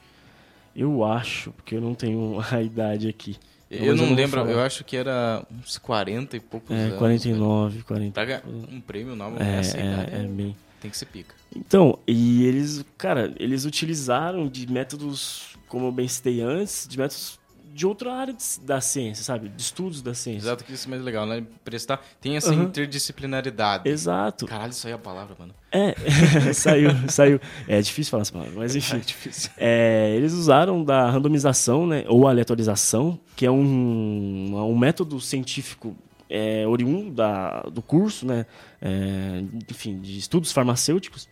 Eu 0.76 1.04
acho, 1.04 1.52
porque 1.52 1.76
eu 1.76 1.82
não 1.82 1.94
tenho 1.94 2.40
a 2.52 2.62
idade 2.62 3.08
aqui. 3.08 3.38
Eu 3.70 3.96
não, 3.96 4.08
eu 4.08 4.14
lembro, 4.14 4.42
eu 4.42 4.60
acho 4.60 4.84
que 4.84 4.98
era 4.98 5.46
uns 5.50 5.78
40 5.78 6.36
e 6.36 6.40
poucos 6.42 6.76
é, 6.76 6.88
anos. 6.88 6.98
49, 6.98 7.78
né? 7.78 7.84
40. 7.88 8.26
Pra 8.26 8.42
um 8.70 8.82
prêmio 8.82 9.16
Nobel 9.16 9.42
é, 9.42 9.62
é, 9.62 10.20
é, 10.20 10.24
é 10.24 10.28
bem... 10.28 10.56
Tem 10.82 10.90
que 10.90 10.98
ser 10.98 11.06
pica. 11.06 11.36
Então, 11.56 12.00
e 12.08 12.44
eles, 12.44 12.84
cara, 12.98 13.34
eles 13.40 13.66
utilizaram 13.66 14.48
de 14.50 14.70
métodos, 14.70 15.56
como 15.68 15.86
eu 15.86 15.92
bem 15.92 16.08
citei 16.08 16.42
antes, 16.42 16.88
de 16.90 16.98
métodos 16.98 17.40
de 17.74 17.88
outra 17.88 18.14
área 18.14 18.36
da 18.64 18.82
ciência, 18.82 19.24
sabe? 19.24 19.48
De 19.50 19.62
estudos 19.62 20.02
da 20.02 20.14
ciência. 20.14 20.48
Exato, 20.48 20.64
que 20.64 20.74
isso 20.74 20.88
é 20.88 20.90
mais 20.90 21.02
legal, 21.04 21.26
né? 21.26 21.44
Prestar. 21.64 22.04
Tem 22.20 22.36
essa 22.36 22.52
uhum. 22.52 22.64
interdisciplinaridade. 22.64 23.88
Exato. 23.88 24.46
Caralho, 24.46 24.74
é 24.86 24.92
a 24.92 24.98
palavra, 24.98 25.36
mano. 25.40 25.54
É, 25.72 25.94
saiu, 26.54 26.90
saiu. 27.08 27.40
É 27.68 27.80
difícil 27.80 28.12
falar 28.12 28.22
essa 28.22 28.34
palavra, 28.34 28.54
mas 28.58 28.76
enfim. 28.76 28.98
É 28.98 29.00
difícil. 29.00 29.52
É, 29.58 30.14
eles 30.16 30.34
usaram 30.34 30.84
da 30.84 31.10
randomização, 31.10 31.88
né? 31.88 32.04
Ou 32.08 32.28
aleatorização, 32.28 33.20
que 33.36 33.46
é 33.46 33.52
um, 33.52 34.56
um 34.56 34.78
método 34.78 35.20
científico 35.22 35.96
é, 36.32 36.66
oriundo 36.66 37.12
da, 37.12 37.62
do 37.64 37.82
curso, 37.82 38.26
né, 38.26 38.46
é, 38.82 39.44
enfim, 39.70 40.00
de 40.00 40.18
estudos 40.18 40.52
farmacêuticos, 40.54 41.28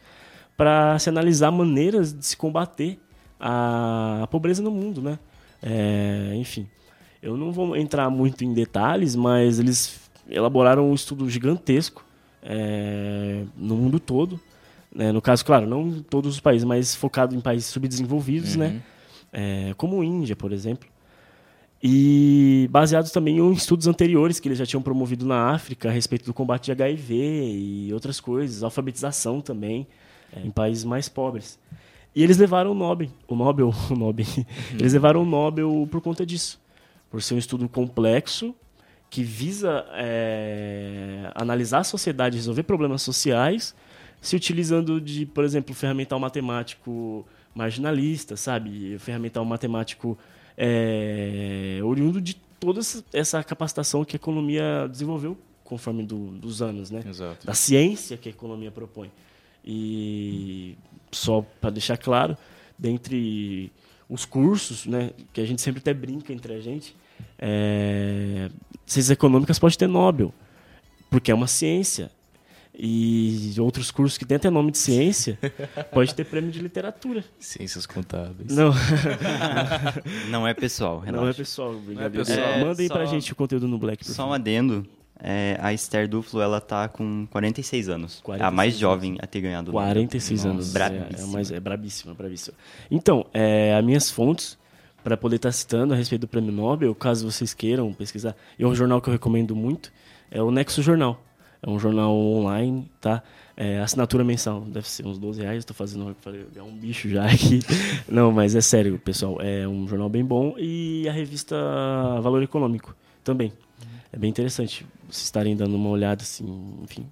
para 0.57 0.99
se 0.99 1.07
analisar 1.07 1.51
maneiras 1.51 2.13
de 2.13 2.25
se 2.25 2.35
combater 2.35 2.99
a, 3.39 4.23
a 4.23 4.27
pobreza 4.27 4.61
no 4.61 4.69
mundo, 4.69 5.01
né? 5.01 5.17
É, 5.63 6.33
enfim, 6.35 6.67
eu 7.23 7.37
não 7.37 7.51
vou 7.51 7.77
entrar 7.77 8.09
muito 8.09 8.43
em 8.43 8.53
detalhes, 8.53 9.15
mas 9.15 9.57
eles 9.57 10.09
elaboraram 10.29 10.91
um 10.91 10.93
estudo 10.93 11.29
gigantesco 11.29 12.05
é, 12.43 13.43
no 13.55 13.75
mundo 13.77 13.99
todo. 13.99 14.39
Né? 14.93 15.11
No 15.11 15.21
caso, 15.21 15.45
claro, 15.45 15.65
não 15.65 15.87
em 15.87 16.01
todos 16.01 16.35
os 16.35 16.39
países, 16.39 16.65
mas 16.65 16.93
focado 16.93 17.35
em 17.35 17.39
países 17.39 17.67
subdesenvolvidos, 17.69 18.55
né? 18.55 18.67
uhum. 18.67 18.73
né? 19.33 19.73
Como 19.77 20.03
Índia, 20.03 20.35
por 20.35 20.51
exemplo 20.51 20.89
e 21.81 22.67
baseados 22.71 23.11
também 23.11 23.39
em 23.39 23.51
estudos 23.53 23.87
anteriores 23.87 24.39
que 24.39 24.47
eles 24.49 24.57
já 24.57 24.65
tinham 24.65 24.81
promovido 24.81 25.25
na 25.25 25.51
África 25.51 25.87
a 25.87 25.91
respeito 25.91 26.25
do 26.25 26.33
combate 26.33 26.65
de 26.65 26.71
HIV 26.73 27.15
e 27.15 27.93
outras 27.93 28.19
coisas, 28.19 28.63
alfabetização 28.63 29.39
também 29.39 29.87
é, 30.35 30.41
em 30.41 30.51
países 30.51 30.83
mais 30.83 31.07
pobres. 31.07 31.57
E 32.13 32.21
eles 32.21 32.37
levaram 32.37 32.71
o 32.71 32.73
Nobel, 32.73 33.09
o 33.27 33.35
Nobel, 33.35 33.73
o 33.89 33.95
Nobel. 33.95 34.25
Uhum. 34.37 34.45
Eles 34.77 34.93
levaram 34.93 35.23
o 35.23 35.25
Nobel 35.25 35.87
por 35.89 36.01
conta 36.01 36.25
disso, 36.25 36.59
por 37.09 37.21
ser 37.21 37.35
um 37.35 37.37
estudo 37.37 37.67
complexo 37.69 38.53
que 39.09 39.23
visa 39.23 39.85
é, 39.93 41.31
analisar 41.33 41.79
a 41.79 41.83
sociedade, 41.83 42.37
resolver 42.37 42.63
problemas 42.63 43.01
sociais, 43.01 43.73
se 44.21 44.35
utilizando 44.35 45.01
de, 45.01 45.25
por 45.25 45.43
exemplo, 45.43 45.73
ferramental 45.73 46.19
matemático 46.19 47.25
marginalista, 47.55 48.37
sabe, 48.37 48.97
ferramental 48.99 49.43
matemático 49.43 50.17
é, 50.61 51.79
oriundo 51.81 52.19
de 52.19 52.33
toda 52.59 52.81
essa 53.13 53.41
capacitação 53.41 54.03
que 54.03 54.17
a 54.17 54.17
economia 54.17 54.87
desenvolveu 54.91 55.37
conforme 55.63 56.03
do, 56.03 56.31
dos 56.31 56.61
anos, 56.61 56.91
né? 56.91 57.01
Exato. 57.07 57.47
Da 57.47 57.53
ciência 57.53 58.17
que 58.17 58.27
a 58.27 58.31
economia 58.31 58.69
propõe. 58.69 59.09
E 59.63 60.75
só 61.11 61.41
para 61.61 61.69
deixar 61.69 61.95
claro, 61.95 62.37
dentre 62.77 63.71
os 64.09 64.25
cursos, 64.25 64.85
né, 64.85 65.11
que 65.31 65.39
a 65.39 65.45
gente 65.45 65.61
sempre 65.61 65.79
até 65.79 65.93
brinca 65.93 66.33
entre 66.33 66.53
a 66.53 66.59
gente, 66.59 66.93
é, 67.37 68.49
ciências 68.85 69.11
econômicas 69.11 69.59
pode 69.59 69.77
ter 69.77 69.87
Nobel, 69.87 70.33
porque 71.09 71.31
é 71.31 71.35
uma 71.35 71.47
ciência 71.47 72.11
e 72.81 73.53
outros 73.59 73.91
cursos 73.91 74.17
que 74.17 74.23
tem 74.23 74.37
até 74.37 74.49
nome 74.49 74.71
de 74.71 74.77
ciência, 74.77 75.37
pode 75.91 76.15
ter 76.15 76.23
prêmio 76.23 76.49
de 76.49 76.59
literatura. 76.59 77.25
Ciências 77.37 77.85
contábeis. 77.85 78.55
Não. 78.55 78.71
Não 80.31 80.47
é 80.47 80.53
pessoal, 80.53 81.03
Não 81.05 81.27
é 81.27 81.33
pessoal, 81.33 81.73
Não 81.73 82.01
é 82.01 82.09
pessoal. 82.09 82.39
É, 82.39 82.63
Mandem 82.63 82.87
só, 82.87 82.93
pra 82.93 83.05
gente 83.05 83.33
o 83.33 83.35
conteúdo 83.35 83.67
no 83.67 83.77
Black. 83.77 84.05
Só 84.05 84.29
um 84.29 84.33
adendo. 84.33 84.87
É, 85.21 85.57
a 85.59 85.73
Esther 85.73 86.07
Duflo, 86.07 86.39
ela 86.39 86.61
tá 86.61 86.87
com 86.87 87.27
46 87.29 87.89
anos. 87.89 88.21
46 88.21 88.47
a 88.47 88.55
mais 88.55 88.77
jovem 88.77 89.17
a 89.21 89.27
ter 89.27 89.41
ganhado 89.41 89.71
46 89.73 90.39
Nobel. 90.39 90.53
anos. 90.53 90.71
Brabíssima. 90.71 91.17
É, 91.17 91.21
é, 91.21 91.25
mais, 91.25 91.51
é 91.51 91.59
brabíssima, 91.59 92.13
brabíssima. 92.13 92.57
Então, 92.89 93.25
é, 93.33 93.75
as 93.75 93.83
minhas 93.83 94.09
fontes 94.09 94.57
para 95.03 95.17
poder 95.17 95.35
estar 95.35 95.49
tá 95.49 95.53
citando 95.53 95.93
a 95.93 95.97
respeito 95.97 96.21
do 96.21 96.27
prêmio 96.27 96.53
Nobel, 96.53 96.95
caso 96.95 97.29
vocês 97.29 97.53
queiram 97.53 97.91
pesquisar, 97.93 98.35
e 98.57 98.63
é 98.63 98.67
um 98.67 98.73
jornal 98.73 99.01
que 99.01 99.09
eu 99.09 99.13
recomendo 99.13 99.53
muito, 99.53 99.91
é 100.31 100.41
o 100.41 100.49
Nexo 100.51 100.81
Jornal. 100.81 101.21
É 101.61 101.69
um 101.69 101.77
jornal 101.77 102.15
online, 102.15 102.89
tá? 103.01 103.21
É, 103.55 103.79
assinatura 103.81 104.23
mensal, 104.23 104.61
deve 104.61 104.87
ser 104.87 105.05
uns 105.05 105.17
12 105.17 105.41
reais. 105.41 105.59
Estou 105.59 105.75
fazendo 105.75 106.15
é 106.55 106.63
um 106.63 106.73
bicho 106.73 107.09
já 107.09 107.25
aqui. 107.25 107.59
Não, 108.07 108.31
mas 108.31 108.55
é 108.55 108.61
sério, 108.61 108.97
pessoal. 108.97 109.37
É 109.41 109.67
um 109.67 109.87
jornal 109.87 110.07
bem 110.07 110.23
bom. 110.23 110.55
E 110.57 111.07
a 111.09 111.11
revista 111.11 111.55
Valor 112.21 112.41
Econômico 112.41 112.95
também. 113.23 113.51
É 114.11 114.17
bem 114.17 114.29
interessante 114.29 114.85
vocês 115.09 115.25
estarem 115.25 115.55
dando 115.55 115.75
uma 115.75 115.89
olhada, 115.89 116.23
assim, 116.23 116.45
enfim, 116.83 117.05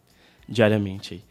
diariamente 0.48 1.16
aí. 1.16 1.22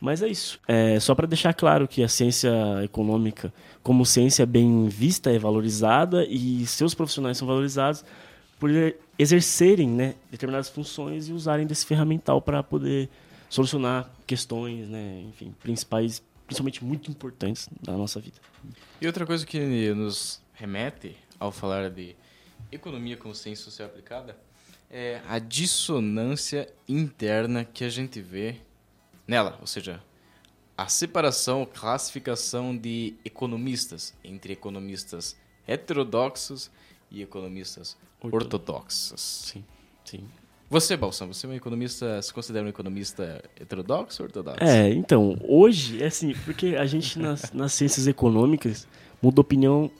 Mas 0.00 0.20
é 0.20 0.28
isso. 0.28 0.60
É, 0.68 1.00
só 1.00 1.14
para 1.14 1.26
deixar 1.26 1.54
claro 1.54 1.88
que 1.88 2.02
a 2.02 2.08
ciência 2.08 2.50
econômica, 2.84 3.52
como 3.82 4.04
ciência 4.04 4.44
bem 4.44 4.88
vista, 4.88 5.30
é 5.30 5.38
valorizada 5.38 6.26
e 6.26 6.66
seus 6.66 6.94
profissionais 6.94 7.38
são 7.38 7.48
valorizados 7.48 8.04
por 8.58 8.70
exercerem 9.18 9.88
né, 9.88 10.14
determinadas 10.30 10.68
funções 10.68 11.28
e 11.28 11.32
usarem 11.32 11.66
desse 11.66 11.84
ferramental 11.84 12.40
para 12.40 12.62
poder 12.62 13.08
solucionar 13.48 14.10
questões, 14.26 14.88
né, 14.88 15.22
enfim, 15.28 15.54
principais, 15.62 16.22
principalmente 16.46 16.84
muito 16.84 17.10
importantes 17.10 17.68
da 17.82 17.92
nossa 17.92 18.20
vida. 18.20 18.36
E 19.00 19.06
outra 19.06 19.26
coisa 19.26 19.44
que 19.44 19.58
nos 19.94 20.42
remete 20.54 21.16
ao 21.38 21.52
falar 21.52 21.90
de 21.90 22.16
economia 22.72 23.16
como 23.16 23.34
ciência 23.34 23.64
social 23.64 23.88
aplicada 23.88 24.36
é 24.90 25.20
a 25.28 25.38
dissonância 25.38 26.72
interna 26.88 27.64
que 27.64 27.84
a 27.84 27.88
gente 27.88 28.20
vê 28.20 28.56
nela, 29.26 29.58
ou 29.60 29.66
seja, 29.66 30.02
a 30.76 30.88
separação, 30.88 31.66
classificação 31.66 32.76
de 32.76 33.14
economistas 33.24 34.14
entre 34.22 34.52
economistas 34.52 35.36
heterodoxos 35.66 36.70
e 37.10 37.22
economistas 37.22 37.96
Orto... 38.20 38.36
ortodoxos. 38.36 39.20
Sim, 39.20 39.64
sim. 40.04 40.24
Você, 40.68 40.96
Balsam, 40.96 41.28
você 41.28 41.46
é 41.46 41.50
um 41.50 41.52
economista, 41.52 42.20
se 42.20 42.32
considera 42.32 42.64
um 42.64 42.68
economista 42.68 43.42
heterodoxo 43.60 44.22
ou 44.22 44.26
ortodoxo? 44.26 44.64
É, 44.64 44.90
então, 44.90 45.38
hoje, 45.46 46.02
é 46.02 46.06
assim, 46.06 46.34
porque 46.44 46.74
a 46.74 46.84
gente 46.86 47.18
nas, 47.18 47.50
nas 47.54 47.72
ciências 47.72 48.08
econômicas 48.08 48.86
muda 49.22 49.40
opinião 49.40 49.90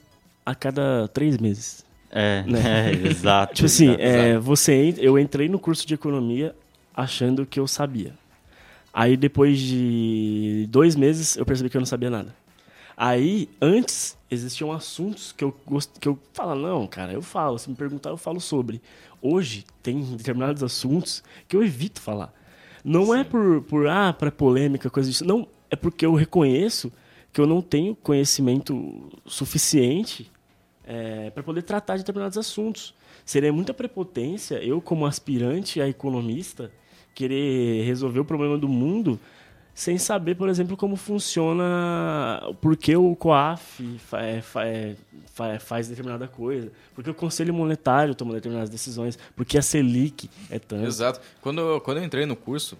a 0.45 0.53
cada 0.53 1.07
três 1.07 1.37
meses. 1.37 1.85
É, 2.11 2.43
né? 2.43 2.91
é 2.91 2.93
exato. 3.07 3.53
tipo 3.53 3.65
assim, 3.65 3.87
exato, 3.87 4.01
é, 4.01 4.29
exato. 4.31 4.41
você, 4.41 4.95
eu 4.97 5.17
entrei 5.17 5.47
no 5.47 5.57
curso 5.57 5.87
de 5.87 5.93
economia 5.93 6.53
achando 6.93 7.45
que 7.45 7.59
eu 7.59 7.67
sabia. 7.67 8.13
Aí 8.93 9.15
depois 9.15 9.59
de 9.59 10.67
dois 10.69 10.95
meses 10.95 11.37
eu 11.37 11.45
percebi 11.45 11.69
que 11.69 11.77
eu 11.77 11.81
não 11.81 11.85
sabia 11.85 12.09
nada. 12.09 12.35
Aí, 12.99 13.47
antes, 13.61 14.17
existiam 14.29 14.71
assuntos 14.71 15.31
que 15.31 15.43
eu, 15.43 15.55
gost... 15.67 15.91
que 15.99 16.07
eu 16.07 16.17
falo, 16.33 16.55
não, 16.55 16.87
cara, 16.87 17.13
eu 17.13 17.21
falo, 17.21 17.59
se 17.59 17.69
me 17.69 17.75
perguntar, 17.75 18.09
eu 18.09 18.17
falo 18.17 18.41
sobre. 18.41 18.81
Hoje, 19.21 19.63
tem 19.83 20.01
determinados 20.15 20.63
assuntos 20.63 21.23
que 21.47 21.55
eu 21.55 21.63
evito 21.63 22.01
falar. 22.01 22.33
Não 22.83 23.05
Sim. 23.05 23.19
é 23.19 23.23
por, 23.23 23.61
por 23.61 23.87
ah, 23.87 24.11
para 24.11 24.31
polêmica, 24.31 24.89
coisa 24.89 25.11
disso. 25.11 25.23
Não, 25.23 25.47
é 25.69 25.75
porque 25.75 26.07
eu 26.07 26.15
reconheço 26.15 26.91
que 27.31 27.39
eu 27.39 27.45
não 27.45 27.61
tenho 27.61 27.95
conhecimento 27.95 29.11
suficiente 29.27 30.31
é, 30.83 31.29
para 31.29 31.43
poder 31.43 31.61
tratar 31.61 31.97
de 31.97 32.01
determinados 32.01 32.37
assuntos. 32.37 32.95
Seria 33.23 33.53
muita 33.53 33.75
prepotência 33.75 34.55
eu, 34.63 34.81
como 34.81 35.05
aspirante 35.05 35.79
a 35.79 35.87
economista, 35.87 36.71
querer 37.13 37.83
resolver 37.85 38.21
o 38.21 38.25
problema 38.25 38.57
do 38.57 38.67
mundo 38.67 39.19
sem 39.77 39.99
saber, 39.99 40.33
por 40.33 40.49
exemplo, 40.49 40.75
como 40.75 40.95
funciona, 40.95 42.41
por 42.59 42.75
que 42.75 42.95
o 42.95 43.15
COAF 43.15 43.99
faz, 43.99 44.43
faz 45.59 45.87
determinada 45.87 46.27
coisa, 46.27 46.71
por 46.95 47.03
que 47.03 47.11
o 47.11 47.13
Conselho 47.13 47.53
Monetário 47.53 48.15
toma 48.15 48.33
determinadas 48.33 48.71
decisões, 48.71 49.19
por 49.35 49.45
que 49.45 49.55
a 49.55 49.61
Selic 49.61 50.31
é 50.49 50.57
tanto. 50.57 50.83
Exato. 50.83 51.21
Quando, 51.41 51.79
quando 51.81 51.97
eu 51.97 52.03
entrei 52.03 52.25
no 52.25 52.35
curso, 52.35 52.75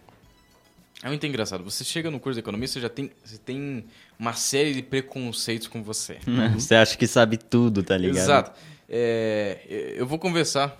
é 1.03 1.07
muito 1.07 1.23
engraçado. 1.27 1.63
Você 1.63 1.83
chega 1.83 2.09
no 2.09 2.19
curso 2.19 2.33
de 2.33 2.39
economia, 2.39 2.67
você 2.67 2.81
já 2.81 2.89
tem, 2.89 3.11
você 3.23 3.37
tem 3.37 3.85
uma 4.17 4.33
série 4.33 4.73
de 4.73 4.81
preconceitos 4.81 5.67
com 5.67 5.83
você. 5.83 6.17
Você 6.57 6.73
acha 6.73 6.97
que 6.97 7.05
sabe 7.05 7.37
tudo, 7.37 7.83
tá 7.83 7.95
ligado? 7.95 8.17
Exato. 8.17 8.59
É, 8.89 9.93
eu 9.95 10.07
vou 10.07 10.17
conversar, 10.17 10.75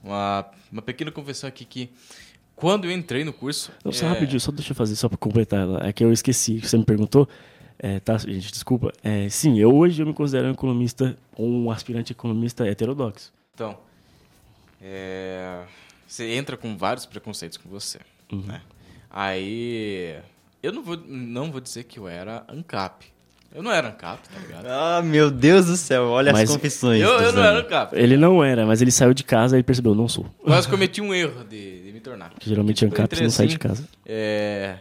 uma, 0.00 0.48
uma 0.70 0.82
pequena 0.82 1.10
conversão 1.10 1.48
aqui 1.48 1.64
que 1.64 1.90
quando 2.56 2.86
eu 2.86 2.90
entrei 2.90 3.22
no 3.22 3.32
curso. 3.32 3.70
Não, 3.84 3.92
só 3.92 4.06
é... 4.06 4.08
rapidinho, 4.08 4.40
só 4.40 4.50
deixa 4.50 4.72
eu 4.72 4.76
fazer, 4.76 4.96
só 4.96 5.08
para 5.08 5.18
completar. 5.18 5.68
É 5.86 5.92
que 5.92 6.02
eu 6.02 6.12
esqueci, 6.12 6.58
você 6.58 6.76
me 6.76 6.84
perguntou. 6.84 7.28
É, 7.78 8.00
tá, 8.00 8.16
gente, 8.16 8.50
desculpa. 8.50 8.90
É, 9.04 9.28
sim, 9.28 9.60
eu 9.60 9.74
hoje 9.76 10.02
eu 10.02 10.06
me 10.06 10.14
considero 10.14 10.48
um 10.48 10.52
economista, 10.52 11.16
um 11.38 11.70
aspirante 11.70 12.12
economista 12.12 12.66
heterodoxo. 12.66 13.30
Então, 13.54 13.76
é, 14.80 15.60
você 16.06 16.34
entra 16.34 16.56
com 16.56 16.76
vários 16.76 17.04
preconceitos 17.04 17.58
com 17.58 17.68
você. 17.68 18.00
Uhum. 18.32 18.42
Né? 18.46 18.62
Aí, 19.10 20.16
eu 20.62 20.72
não 20.72 20.82
vou, 20.82 20.96
não 21.06 21.52
vou 21.52 21.60
dizer 21.60 21.84
que 21.84 21.98
eu 21.98 22.08
era 22.08 22.44
ANCAP. 22.48 23.06
Eu 23.54 23.62
não 23.62 23.70
era 23.70 23.88
ANCAP, 23.88 24.28
tá 24.28 24.40
ligado? 24.40 24.66
Ah, 24.66 25.02
meu 25.02 25.30
Deus 25.30 25.66
do 25.66 25.76
céu, 25.76 26.08
olha 26.08 26.32
mas 26.32 26.50
as 26.50 26.56
confissões. 26.56 27.00
Eu, 27.00 27.10
eu 27.20 27.32
não 27.32 27.42
era 27.42 27.60
ANCAP. 27.60 27.94
Ele 27.94 28.16
não 28.16 28.42
era, 28.42 28.66
mas 28.66 28.82
ele 28.82 28.90
saiu 28.90 29.14
de 29.14 29.24
casa 29.24 29.58
e 29.58 29.62
percebeu, 29.62 29.94
não 29.94 30.08
sou. 30.08 30.26
Mas 30.44 30.66
cometi 30.66 31.00
um 31.00 31.14
erro 31.14 31.44
de, 31.44 31.85
Que 32.38 32.48
geralmente 32.48 32.78
tipo, 32.78 32.92
ANCAP 32.92 33.16
não 33.16 33.26
assim, 33.26 33.36
sai 33.36 33.46
de 33.46 33.58
casa. 33.58 33.88
É... 34.04 34.78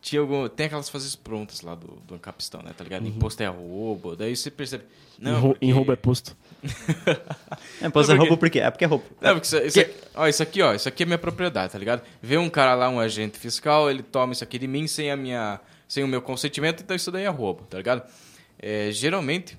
Tinha 0.00 0.20
algum, 0.20 0.48
tem 0.48 0.66
aquelas 0.66 0.88
fases 0.88 1.14
prontas 1.14 1.60
lá 1.60 1.74
do, 1.74 1.88
do 2.06 2.14
Ancapistão, 2.14 2.62
né? 2.62 2.72
Tá 2.74 2.82
ligado? 2.82 3.02
Uhum. 3.02 3.08
Imposto 3.08 3.42
é 3.42 3.46
roubo. 3.46 4.16
Daí 4.16 4.34
você 4.34 4.50
percebe. 4.50 4.84
Não, 5.18 5.36
em, 5.36 5.40
porque... 5.42 5.66
em 5.66 5.72
roubo 5.72 5.92
é 5.92 5.96
posto. 5.96 6.34
é, 7.82 7.86
imposto 7.86 8.12
é 8.12 8.16
roubo 8.16 8.38
por 8.38 8.48
quê? 8.48 8.60
É 8.60 8.70
porque 8.70 8.84
é 8.84 8.88
roubo. 8.88 9.04
Não, 9.20 9.34
porque 9.38 9.46
isso, 9.46 9.58
isso, 9.58 9.80
aqui, 9.80 9.94
ó, 10.14 10.26
isso 10.26 10.42
aqui, 10.42 10.62
ó, 10.62 10.74
isso 10.74 10.88
aqui 10.88 11.02
é 11.02 11.06
minha 11.06 11.18
propriedade, 11.18 11.72
tá 11.72 11.78
ligado? 11.78 12.02
Vê 12.22 12.38
um 12.38 12.48
cara 12.48 12.74
lá, 12.74 12.88
um 12.88 12.98
agente 12.98 13.38
fiscal, 13.38 13.90
ele 13.90 14.02
toma 14.02 14.32
isso 14.32 14.42
aqui 14.42 14.58
de 14.58 14.66
mim 14.66 14.86
sem 14.86 15.10
a 15.10 15.16
minha. 15.16 15.60
sem 15.86 16.02
o 16.02 16.08
meu 16.08 16.22
consentimento, 16.22 16.82
então 16.82 16.96
isso 16.96 17.10
daí 17.10 17.24
é 17.24 17.28
roubo, 17.28 17.64
tá 17.64 17.76
ligado? 17.76 18.02
É, 18.58 18.90
geralmente, 18.92 19.58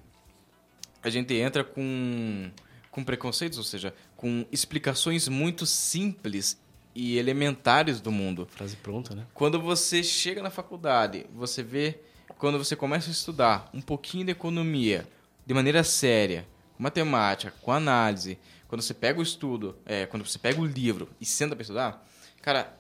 a 1.04 1.10
gente 1.10 1.36
entra 1.36 1.64
com, 1.64 2.50
com 2.90 3.04
preconceitos, 3.04 3.60
ou 3.60 3.64
seja, 3.64 3.94
com 4.18 4.46
explicações 4.52 5.28
muito 5.28 5.66
simples 5.68 6.60
e 6.94 7.18
elementares 7.18 8.02
do 8.02 8.12
mundo. 8.12 8.48
Frase 8.50 8.76
pronta, 8.76 9.16
né? 9.16 9.26
Quando 9.34 9.60
você 9.60 10.04
chega 10.04 10.42
na 10.42 10.50
faculdade, 10.50 11.26
você 11.34 11.64
vê, 11.64 12.00
quando 12.38 12.58
você 12.58 12.76
começa 12.76 13.10
a 13.10 13.12
estudar 13.12 13.70
um 13.74 13.82
pouquinho 13.82 14.26
de 14.26 14.32
economia 14.32 15.08
de 15.46 15.54
maneira 15.54 15.84
séria, 15.84 16.48
com 16.76 16.84
matemática, 16.84 17.54
com 17.62 17.72
análise, 17.72 18.38
quando 18.68 18.82
você 18.82 18.94
pega 18.94 19.20
o 19.20 19.24
estudo, 19.24 19.78
é, 19.86 20.06
quando 20.06 20.26
você 20.26 20.40
pega 20.40 20.60
o 20.62 20.66
livro 20.66 21.10
e 21.20 21.26
senta 21.26 21.56
para 21.56 21.62
estudar, 21.62 22.08
cara, 22.42 22.78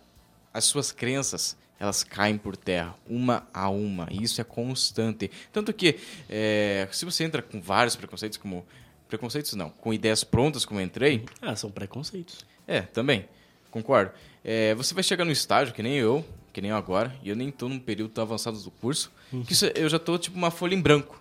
as 0.53 0.65
suas 0.65 0.91
crenças 0.91 1.57
elas 1.81 2.03
caem 2.03 2.37
por 2.37 2.55
terra, 2.55 2.95
uma 3.09 3.47
a 3.51 3.67
uma. 3.67 4.07
E 4.11 4.21
isso 4.21 4.39
é 4.39 4.43
constante. 4.43 5.31
Tanto 5.51 5.73
que, 5.73 5.99
é, 6.29 6.87
se 6.91 7.03
você 7.05 7.23
entra 7.23 7.41
com 7.41 7.59
vários 7.59 7.95
preconceitos, 7.95 8.37
como. 8.37 8.63
Preconceitos 9.07 9.53
não, 9.55 9.71
com 9.71 9.91
ideias 9.91 10.23
prontas, 10.23 10.63
como 10.63 10.79
eu 10.79 10.85
entrei. 10.85 11.25
Ah, 11.41 11.55
são 11.55 11.71
preconceitos. 11.71 12.45
É, 12.67 12.81
também. 12.81 13.27
Concordo. 13.71 14.11
É, 14.43 14.75
você 14.75 14.93
vai 14.93 15.03
chegar 15.03 15.25
no 15.25 15.31
estágio, 15.31 15.73
que 15.73 15.81
nem 15.81 15.95
eu, 15.95 16.23
que 16.53 16.61
nem 16.61 16.71
eu 16.71 16.77
agora, 16.77 17.15
e 17.23 17.29
eu 17.29 17.35
nem 17.35 17.49
estou 17.49 17.69
num 17.69 17.79
período 17.79 18.11
tão 18.11 18.23
avançado 18.23 18.59
do 18.59 18.69
curso, 18.69 19.11
uhum. 19.31 19.43
que 19.43 19.53
isso, 19.53 19.65
eu 19.67 19.89
já 19.89 19.97
estou 19.97 20.19
tipo 20.19 20.37
uma 20.37 20.51
folha 20.51 20.75
em 20.75 20.81
branco. 20.81 21.19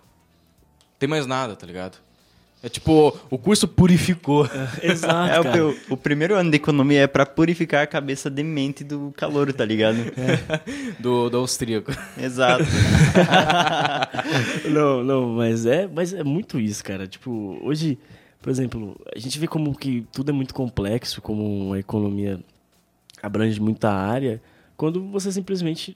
Tem 0.99 1.07
mais 1.09 1.25
nada, 1.25 1.55
tá 1.55 1.65
ligado? 1.65 1.97
É 2.63 2.69
tipo, 2.69 3.17
o 3.27 3.37
curso 3.39 3.67
purificou. 3.67 4.45
É, 4.45 4.91
exato. 4.91 5.47
É, 5.57 5.63
o, 5.63 5.75
o, 5.89 5.97
primeiro 5.97 6.35
ano 6.35 6.51
de 6.51 6.57
economia 6.57 7.01
é 7.01 7.07
para 7.07 7.25
purificar 7.25 7.83
a 7.83 7.87
cabeça 7.87 8.29
de 8.29 8.43
mente 8.43 8.83
do 8.83 9.11
calor, 9.17 9.51
tá 9.51 9.65
ligado? 9.65 9.97
É. 10.15 10.61
Do, 11.01 11.29
do 11.29 11.37
austríaco. 11.37 11.91
Exato. 12.17 12.63
não, 14.69 15.03
não, 15.03 15.29
mas 15.29 15.65
é, 15.65 15.87
mas 15.87 16.13
é 16.13 16.23
muito 16.23 16.59
isso, 16.59 16.83
cara. 16.83 17.07
Tipo, 17.07 17.57
hoje, 17.63 17.97
por 18.41 18.49
exemplo, 18.49 18.99
a 19.15 19.19
gente 19.19 19.37
vê 19.37 19.47
como 19.47 19.77
que 19.77 20.05
tudo 20.11 20.29
é 20.29 20.33
muito 20.33 20.53
complexo, 20.53 21.21
como 21.21 21.73
a 21.73 21.79
economia 21.79 22.43
abrange 23.21 23.59
muita 23.59 23.91
área, 23.91 24.41
quando 24.75 25.05
você 25.09 25.31
simplesmente 25.31 25.95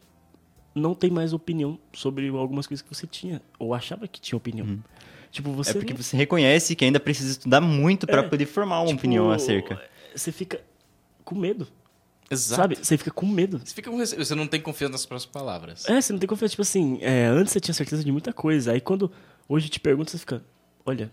não 0.75 0.93
tem 0.93 1.10
mais 1.10 1.34
opinião 1.34 1.79
sobre 1.93 2.27
algumas 2.29 2.67
coisas 2.67 2.81
que 2.84 2.93
você 2.93 3.08
tinha, 3.08 3.41
ou 3.58 3.73
achava 3.73 4.08
que 4.08 4.21
tinha 4.21 4.38
opinião. 4.38 4.67
Uhum. 4.67 4.79
Tipo, 5.31 5.51
você 5.51 5.71
é 5.71 5.73
porque 5.73 5.93
não... 5.93 6.01
você 6.01 6.15
reconhece 6.15 6.75
que 6.75 6.86
ainda 6.86 6.99
precisa 6.99 7.31
estudar 7.31 7.62
muito 7.62 8.05
para 8.05 8.21
é, 8.21 8.27
poder 8.27 8.45
formar 8.45 8.79
uma 8.79 8.88
tipo, 8.88 8.99
opinião 8.99 9.31
acerca. 9.31 9.81
Você 10.15 10.31
fica 10.31 10.62
com 11.23 11.36
medo. 11.36 11.67
Exato. 12.29 12.62
Sabe? 12.62 12.75
Você 12.75 12.97
fica 12.97 13.12
com 13.12 13.25
medo. 13.25 13.60
Você, 13.63 13.73
fica 13.73 13.89
com 13.89 13.97
você 13.97 14.36
não 14.36 14.47
tem 14.47 14.62
confiança 14.62 14.91
nas 14.91 15.05
próprias 15.05 15.25
palavras. 15.25 15.88
É, 15.89 15.99
você 15.99 16.13
não 16.13 16.19
tem 16.19 16.27
confiança. 16.27 16.51
Tipo 16.51 16.62
assim, 16.62 16.99
é, 17.01 17.25
antes 17.25 17.53
você 17.53 17.60
tinha 17.60 17.73
certeza 17.73 18.03
de 18.03 18.12
muita 18.12 18.31
coisa. 18.31 18.71
Aí 18.71 18.81
quando 18.81 19.12
hoje 19.47 19.69
te 19.69 19.79
pergunta, 19.79 20.12
você 20.12 20.17
fica, 20.17 20.43
olha, 20.86 21.12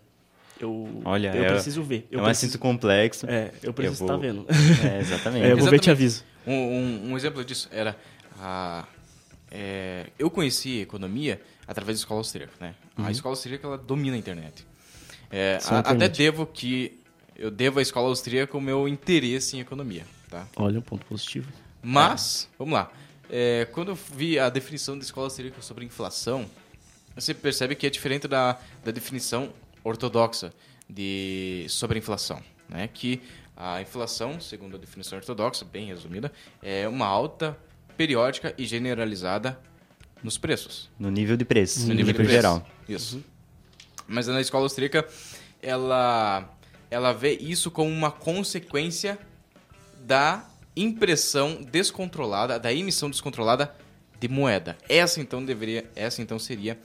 eu, 0.63 1.03
olha, 1.05 1.35
eu 1.35 1.45
é, 1.45 1.53
preciso 1.55 1.83
ver. 1.83 2.07
Eu 2.11 2.21
é 2.21 2.23
um 2.23 2.25
preciso, 2.27 2.53
assunto 2.53 2.61
complexo. 2.61 3.27
É, 3.29 3.51
eu 3.63 3.75
preciso 3.75 4.05
estar 4.05 4.15
tá 4.15 4.19
vendo. 4.19 4.47
É, 4.85 5.01
exatamente. 5.01 5.45
É, 5.45 5.53
eu 5.53 5.57
vou 5.57 5.69
ver 5.69 5.81
te 5.81 5.91
aviso. 5.91 6.25
Um, 6.47 6.55
um, 6.55 7.11
um, 7.11 7.17
exemplo 7.17 7.45
disso 7.45 7.69
era... 7.73 7.97
A, 8.39 8.87
é, 9.51 10.07
eu 10.19 10.31
conheci 10.31 10.81
economia 10.81 11.41
através 11.67 11.99
da 11.99 12.03
escola 12.03 12.21
austríaca, 12.21 12.53
né? 12.61 12.75
Uhum. 12.97 13.07
A 13.07 13.11
escola 13.11 13.33
austríaca, 13.33 13.67
ela 13.67 13.77
domina 13.77 14.15
a 14.15 14.19
internet. 14.19 14.65
É, 15.31 15.59
a, 15.69 15.79
até 15.81 16.09
devo 16.09 16.47
que 16.47 16.99
eu 17.37 17.51
devo 17.51 17.81
à 17.81 17.83
escola 17.83 18.09
austríaca 18.09 18.57
o 18.57 18.61
meu 18.61 18.87
interesse 18.87 19.57
em 19.57 19.61
economia, 19.61 20.05
tá? 20.31 20.47
Olha, 20.57 20.79
um 20.79 20.83
ponto 20.83 21.05
positivo. 21.07 21.51
Mas, 21.83 22.49
é. 22.53 22.55
vamos 22.59 22.75
lá. 22.75 22.93
É, 23.29 23.67
quando 23.73 23.89
eu 23.89 23.95
vi 23.95 24.39
a 24.39 24.49
definição 24.49 24.97
da 24.97 25.03
escola 25.03 25.27
austríaca 25.27 25.61
sobre 25.61 25.85
inflação, 25.85 26.49
você 27.15 27.35
percebe 27.35 27.75
que 27.75 27.87
é 27.87 27.91
diferente 27.91 28.29
da, 28.29 28.59
da 28.85 28.93
definição 28.93 29.53
ortodoxa 29.85 30.53
de 30.89 31.67
sobre 31.69 31.99
inflação, 31.99 32.43
né? 32.69 32.89
Que 32.93 33.23
a 33.57 33.81
inflação, 33.81 34.41
segundo 34.41 34.77
a 34.77 34.79
definição 34.79 35.19
ortodoxa, 35.19 35.65
bem 35.65 35.87
resumida, 35.87 36.33
é 36.63 36.89
uma 36.89 37.07
alta 37.07 37.57
periódica 37.97 38.55
e 38.57 38.65
generalizada 38.65 39.59
nos 40.23 40.39
preços. 40.39 40.91
No 40.99 41.11
nível 41.11 41.37
de 41.37 41.45
preço. 41.45 41.81
No, 41.81 41.89
no 41.89 41.95
nível, 41.95 42.13
nível 42.13 42.27
geral. 42.27 42.67
Isso. 42.89 43.17
Uhum. 43.17 43.23
Mas 44.09 44.27
na 44.27 44.41
escola 44.41 44.65
austríaca, 44.65 45.07
ela, 45.61 46.49
ela 46.91 47.13
vê 47.13 47.35
isso 47.35 47.71
como 47.71 47.91
uma 47.91 48.11
consequência 48.11 49.19
da 50.01 50.49
impressão 50.77 51.63
descontrolada, 51.63 52.59
da 52.59 52.73
emissão 52.73 53.11
descontrolada 53.11 53.75
de 54.19 54.29
moeda. 54.29 54.77
Essa 54.89 55.21
então 55.21 55.45
deveria, 55.45 55.91
essa 55.95 56.23
então 56.23 56.39
seria 56.39 56.79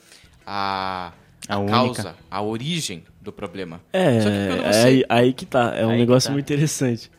a, 0.45 1.13
a, 1.47 1.57
a 1.57 1.65
causa, 1.65 2.15
a 2.29 2.41
origem 2.41 3.03
do 3.21 3.31
problema. 3.31 3.81
É, 3.93 4.19
você... 4.19 4.29
é 4.29 4.83
aí, 4.83 5.03
aí, 5.09 5.33
que 5.33 5.45
tá. 5.45 5.75
É 5.75 5.85
um 5.85 5.91
aí 5.91 5.97
negócio 5.97 6.29
tá. 6.29 6.33
muito 6.33 6.45
interessante. 6.45 7.11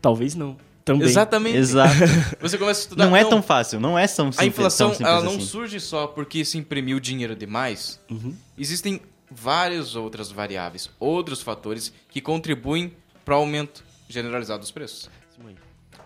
Talvez 0.00 0.34
não. 0.34 0.56
Também. 0.84 1.08
Exatamente. 1.08 1.56
Exato. 1.56 1.94
Você 2.40 2.56
começa 2.56 2.80
a 2.80 2.82
estudar. 2.82 3.04
Não, 3.04 3.10
não 3.10 3.16
é 3.16 3.24
tão 3.24 3.42
fácil, 3.42 3.80
não 3.80 3.98
é 3.98 4.06
tão 4.06 4.30
simples. 4.30 4.38
A 4.38 4.46
inflação 4.46 4.94
ela 5.00 5.20
não 5.20 5.32
assim. 5.32 5.40
surge 5.40 5.80
só 5.80 6.06
porque 6.06 6.44
se 6.44 6.58
imprimiu 6.58 7.00
dinheiro 7.00 7.34
demais. 7.34 8.00
Uhum. 8.08 8.36
Existem 8.56 9.00
várias 9.28 9.96
outras 9.96 10.30
variáveis, 10.30 10.88
outros 11.00 11.42
fatores 11.42 11.92
que 12.08 12.20
contribuem 12.20 12.92
para 13.24 13.34
o 13.34 13.38
aumento 13.38 13.82
generalizado 14.08 14.60
dos 14.60 14.70
preços. 14.70 15.10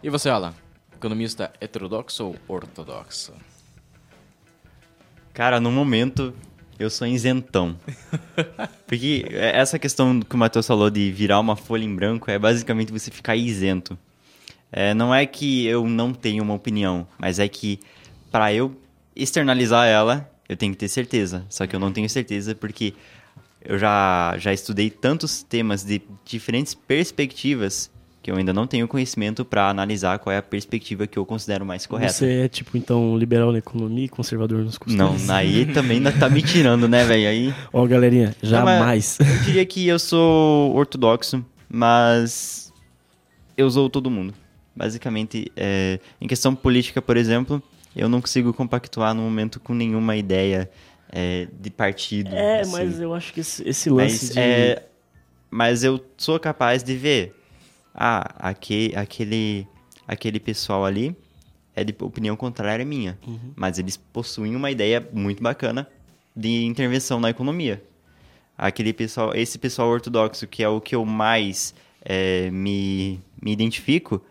E 0.02 0.08
você, 0.08 0.30
Alan? 0.30 0.54
Economista 0.96 1.52
heterodoxo 1.60 2.24
ou 2.24 2.36
ortodoxo? 2.48 3.34
Cara, 5.34 5.60
no 5.60 5.70
momento 5.70 6.34
eu 6.80 6.88
sou 6.88 7.06
isentão. 7.06 7.76
Porque 8.86 9.26
essa 9.30 9.78
questão 9.78 10.18
que 10.20 10.34
o 10.34 10.38
Matheus 10.38 10.66
falou 10.66 10.88
de 10.88 11.12
virar 11.12 11.38
uma 11.38 11.54
folha 11.54 11.84
em 11.84 11.94
branco 11.94 12.30
é 12.30 12.38
basicamente 12.38 12.90
você 12.90 13.10
ficar 13.10 13.36
isento. 13.36 13.98
É, 14.72 14.94
não 14.94 15.14
é 15.14 15.26
que 15.26 15.66
eu 15.66 15.86
não 15.86 16.14
tenho 16.14 16.42
uma 16.42 16.54
opinião, 16.54 17.06
mas 17.18 17.38
é 17.38 17.46
que 17.46 17.78
para 18.30 18.52
eu 18.54 18.74
externalizar 19.14 19.86
ela, 19.86 20.28
eu 20.48 20.56
tenho 20.56 20.72
que 20.72 20.78
ter 20.78 20.88
certeza. 20.88 21.44
Só 21.50 21.66
que 21.66 21.76
eu 21.76 21.80
não 21.80 21.92
tenho 21.92 22.08
certeza 22.08 22.54
porque 22.54 22.94
eu 23.62 23.78
já, 23.78 24.34
já 24.38 24.52
estudei 24.52 24.88
tantos 24.88 25.42
temas 25.42 25.84
de 25.84 26.00
diferentes 26.24 26.72
perspectivas 26.72 27.90
que 28.22 28.30
eu 28.30 28.36
ainda 28.36 28.52
não 28.52 28.66
tenho 28.66 28.86
conhecimento 28.86 29.44
para 29.44 29.68
analisar 29.68 30.18
qual 30.18 30.32
é 30.32 30.36
a 30.36 30.42
perspectiva 30.42 31.06
que 31.06 31.18
eu 31.18 31.24
considero 31.24 31.64
mais 31.64 31.86
correta. 31.86 32.12
Você 32.12 32.42
é 32.42 32.48
tipo 32.48 32.76
então 32.76 33.16
liberal 33.16 33.50
na 33.50 33.58
economia 33.58 34.04
e 34.04 34.08
conservador 34.08 34.62
nos 34.62 34.76
costumes? 34.76 35.26
Não, 35.26 35.34
aí 35.34 35.64
também 35.66 35.98
ainda 35.98 36.12
tá 36.12 36.28
me 36.28 36.42
tirando, 36.42 36.86
né, 36.86 37.04
velho? 37.04 37.28
Aí 37.28 37.54
Ó, 37.72 37.86
galerinha, 37.86 38.34
jamais. 38.42 39.18
Não, 39.18 39.26
eu 39.26 39.38
diria 39.44 39.64
que 39.64 39.88
eu 39.88 39.98
sou 39.98 40.74
ortodoxo, 40.74 41.44
mas 41.68 42.72
eu 43.56 43.70
sou 43.70 43.88
todo 43.88 44.10
mundo. 44.10 44.34
Basicamente, 44.76 45.50
é, 45.56 45.98
em 46.20 46.26
questão 46.26 46.54
política, 46.54 47.00
por 47.00 47.16
exemplo, 47.16 47.62
eu 47.96 48.08
não 48.08 48.20
consigo 48.20 48.52
compactuar 48.52 49.14
no 49.14 49.22
momento 49.22 49.58
com 49.58 49.72
nenhuma 49.74 50.14
ideia 50.14 50.70
é, 51.10 51.48
de 51.58 51.70
partido. 51.70 52.34
É, 52.34 52.60
assim. 52.60 52.72
mas 52.72 53.00
eu 53.00 53.14
acho 53.14 53.32
que 53.32 53.40
esse, 53.40 53.66
esse 53.66 53.88
lance 53.88 54.26
mas, 54.26 54.34
de... 54.34 54.38
é, 54.38 54.86
mas 55.50 55.84
eu 55.84 56.04
sou 56.16 56.38
capaz 56.38 56.82
de 56.82 56.94
ver 56.96 57.39
ah, 58.02 58.34
aquele, 58.38 58.96
aquele, 58.96 59.68
aquele 60.08 60.40
pessoal 60.40 60.86
ali 60.86 61.14
é 61.76 61.84
de 61.84 61.94
opinião 62.00 62.34
contrária 62.34 62.82
à 62.82 62.86
minha, 62.86 63.18
uhum. 63.26 63.52
mas 63.54 63.78
eles 63.78 63.94
possuem 63.94 64.56
uma 64.56 64.70
ideia 64.70 65.06
muito 65.12 65.42
bacana 65.42 65.86
de 66.34 66.64
intervenção 66.64 67.20
na 67.20 67.28
economia. 67.28 67.84
Aquele 68.56 68.94
pessoal, 68.94 69.34
esse 69.34 69.58
pessoal 69.58 69.88
ortodoxo, 69.90 70.46
que 70.46 70.62
é 70.62 70.68
o 70.68 70.80
que 70.80 70.94
eu 70.94 71.04
mais 71.04 71.74
é, 72.02 72.50
me, 72.50 73.20
me 73.40 73.52
identifico, 73.52 74.24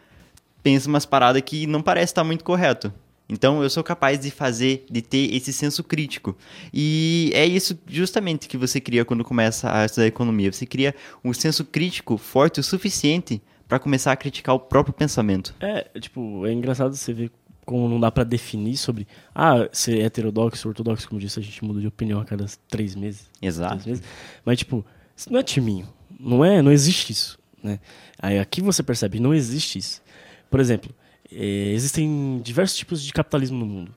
pensa 0.63 0.89
umas 0.89 1.05
paradas 1.05 1.43
que 1.43 1.67
não 1.67 1.83
parece 1.83 2.11
estar 2.11 2.23
muito 2.23 2.43
correto. 2.43 2.91
Então 3.29 3.61
eu 3.61 3.69
sou 3.69 3.83
capaz 3.83 4.19
de 4.19 4.31
fazer, 4.31 4.87
de 4.89 5.03
ter 5.03 5.35
esse 5.35 5.53
senso 5.53 5.83
crítico. 5.83 6.35
E 6.73 7.29
é 7.35 7.45
isso 7.45 7.77
justamente 7.87 8.47
que 8.47 8.57
você 8.57 8.81
cria 8.81 9.05
quando 9.05 9.23
começa 9.23 9.71
a 9.71 9.85
estudar 9.85 10.07
economia. 10.07 10.51
Você 10.51 10.65
cria 10.65 10.95
um 11.23 11.31
senso 11.33 11.63
crítico 11.63 12.17
forte 12.17 12.59
o 12.59 12.63
suficiente 12.63 13.39
para 13.69 13.77
começar 13.77 14.11
a 14.11 14.15
criticar 14.17 14.55
o 14.55 14.59
próprio 14.59 14.91
pensamento. 14.91 15.53
É, 15.59 15.83
tipo, 15.99 16.43
é 16.47 16.51
engraçado 16.51 16.95
você 16.95 17.13
ver 17.13 17.31
como 17.63 17.87
não 17.87 17.99
dá 17.99 18.09
para 18.09 18.23
definir 18.23 18.75
sobre 18.75 19.07
ah, 19.33 19.69
ser 19.71 19.99
heterodoxo, 19.99 20.67
ortodoxo, 20.67 21.07
como 21.07 21.21
disse, 21.21 21.39
a 21.39 21.43
gente 21.43 21.63
muda 21.63 21.79
de 21.79 21.85
opinião 21.85 22.19
a 22.19 22.25
cada 22.25 22.47
três 22.67 22.95
meses. 22.95 23.29
Exato. 23.39 23.75
Três 23.75 23.85
meses. 23.85 24.03
Mas, 24.43 24.57
tipo, 24.57 24.83
isso 25.15 25.31
não 25.31 25.39
é 25.39 25.43
timinho. 25.43 25.87
Não 26.19 26.43
é, 26.43 26.63
não 26.63 26.71
existe 26.71 27.11
isso. 27.11 27.37
Né? 27.61 27.79
Aí 28.17 28.39
aqui 28.39 28.59
você 28.59 28.81
percebe, 28.81 29.19
não 29.19 29.35
existe 29.35 29.77
isso. 29.77 30.01
Por 30.49 30.59
exemplo, 30.59 30.91
é, 31.31 31.71
existem 31.71 32.41
diversos 32.43 32.75
tipos 32.75 33.03
de 33.03 33.13
capitalismo 33.13 33.59
no 33.59 33.67
mundo. 33.67 33.93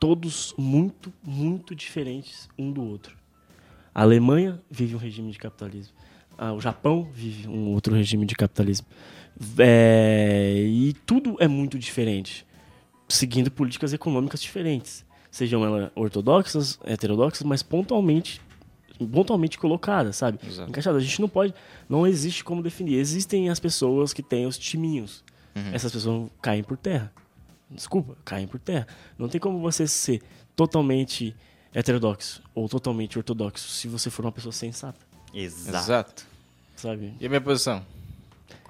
Todos 0.00 0.52
muito, 0.58 1.12
muito 1.22 1.72
diferentes 1.72 2.48
um 2.58 2.72
do 2.72 2.82
outro. 2.82 3.16
A 3.94 4.02
Alemanha 4.02 4.60
vive 4.68 4.96
um 4.96 4.98
regime 4.98 5.30
de 5.30 5.38
capitalismo. 5.38 5.94
Ah, 6.36 6.52
o 6.52 6.60
Japão 6.60 7.08
vive 7.12 7.48
um 7.48 7.72
outro 7.72 7.94
regime 7.94 8.26
de 8.26 8.34
capitalismo. 8.34 8.86
É, 9.58 10.64
e 10.66 10.92
tudo 11.06 11.36
é 11.40 11.48
muito 11.48 11.78
diferente, 11.78 12.46
seguindo 13.08 13.50
políticas 13.50 13.92
econômicas 13.92 14.40
diferentes. 14.42 15.04
Sejam 15.30 15.64
elas 15.64 15.90
ortodoxas, 15.94 16.78
heterodoxas, 16.84 17.42
mas 17.46 17.62
pontualmente 17.62 18.40
pontualmente 19.10 19.58
colocadas, 19.58 20.16
sabe? 20.16 20.38
Exato. 20.46 20.68
Encaixada. 20.68 20.98
A 20.98 21.00
gente 21.00 21.20
não 21.20 21.28
pode, 21.28 21.52
não 21.88 22.06
existe 22.06 22.44
como 22.44 22.62
definir. 22.62 22.98
Existem 22.98 23.48
as 23.48 23.58
pessoas 23.58 24.12
que 24.12 24.22
têm 24.22 24.46
os 24.46 24.56
timinhos. 24.56 25.24
Uhum. 25.56 25.70
Essas 25.72 25.90
pessoas 25.90 26.30
caem 26.40 26.62
por 26.62 26.76
terra. 26.76 27.12
Desculpa, 27.70 28.16
caem 28.24 28.46
por 28.46 28.60
terra. 28.60 28.86
Não 29.18 29.28
tem 29.28 29.40
como 29.40 29.58
você 29.58 29.88
ser 29.88 30.22
totalmente 30.54 31.34
heterodoxo 31.74 32.42
ou 32.54 32.68
totalmente 32.68 33.18
ortodoxo 33.18 33.68
se 33.68 33.88
você 33.88 34.10
for 34.10 34.24
uma 34.24 34.32
pessoa 34.32 34.52
sensata, 34.52 35.00
Exato. 35.34 35.76
Exato. 35.78 36.26
sabe? 36.76 37.14
E 37.20 37.26
a 37.26 37.28
minha 37.28 37.40
posição? 37.40 37.84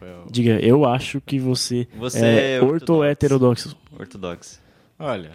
É 0.01 0.23
Diga, 0.31 0.59
eu 0.61 0.85
acho 0.85 1.21
que 1.21 1.39
você, 1.39 1.87
Você 1.97 2.25
é, 2.25 2.53
é 2.57 2.61
orto 2.61 2.93
ou 2.95 2.99
ortodoxo. 3.01 3.05
heterodoxo. 3.05 3.77
Ortodoxo. 3.99 4.61
Olha, 4.99 5.33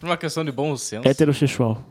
por 0.00 0.06
uma 0.08 0.16
questão 0.16 0.42
de 0.44 0.50
bom 0.50 0.74
senso, 0.76 1.06
Heterossexual. 1.06 1.84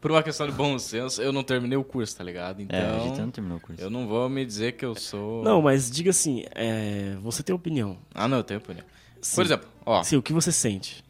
por 0.00 0.10
uma 0.10 0.22
questão 0.22 0.46
de 0.46 0.52
bom 0.52 0.76
senso, 0.78 1.22
eu 1.22 1.32
não 1.32 1.44
terminei 1.44 1.76
o 1.78 1.84
curso, 1.84 2.16
tá 2.16 2.24
ligado? 2.24 2.60
Então, 2.60 2.76
É, 2.78 2.90
a 2.96 2.98
gente 3.00 3.20
não 3.20 3.30
terminou 3.30 3.58
o 3.58 3.60
curso. 3.60 3.80
eu 3.80 3.88
não 3.88 4.08
vou 4.08 4.28
me 4.28 4.44
dizer 4.44 4.72
que 4.72 4.84
eu 4.84 4.96
sou... 4.96 5.44
Não, 5.44 5.62
mas 5.62 5.88
diga 5.90 6.10
assim, 6.10 6.44
é, 6.56 7.16
você 7.22 7.42
tem 7.44 7.54
opinião. 7.54 7.96
Ah, 8.12 8.26
não, 8.26 8.38
eu 8.38 8.44
tenho 8.44 8.58
opinião. 8.58 8.84
Sim. 9.20 9.36
Por 9.36 9.44
exemplo, 9.44 9.68
ó, 9.86 10.02
Sim, 10.02 10.16
o 10.16 10.22
que 10.22 10.32
você 10.32 10.50
sente? 10.50 11.04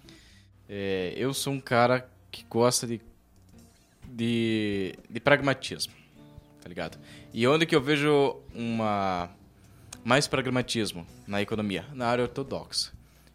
é, 0.69 1.15
eu 1.17 1.33
sou 1.33 1.53
um 1.55 1.61
cara 1.61 2.07
que 2.31 2.45
gosta 2.51 2.87
de, 2.87 3.01
de, 4.07 4.95
de 5.09 5.21
pragmatismo, 5.21 5.93
tá 6.65 6.69
ligado? 6.69 6.99
E 7.33 7.47
onde 7.47 7.67
que 7.67 7.77
eu 7.77 7.81
vejo 7.81 8.37
uma 8.55 9.31
mais 10.03 10.27
pragmatismo 10.27 11.07
na 11.27 11.43
economia? 11.43 11.85
Na 11.93 12.07
área 12.07 12.23
ortodoxa. 12.23 12.91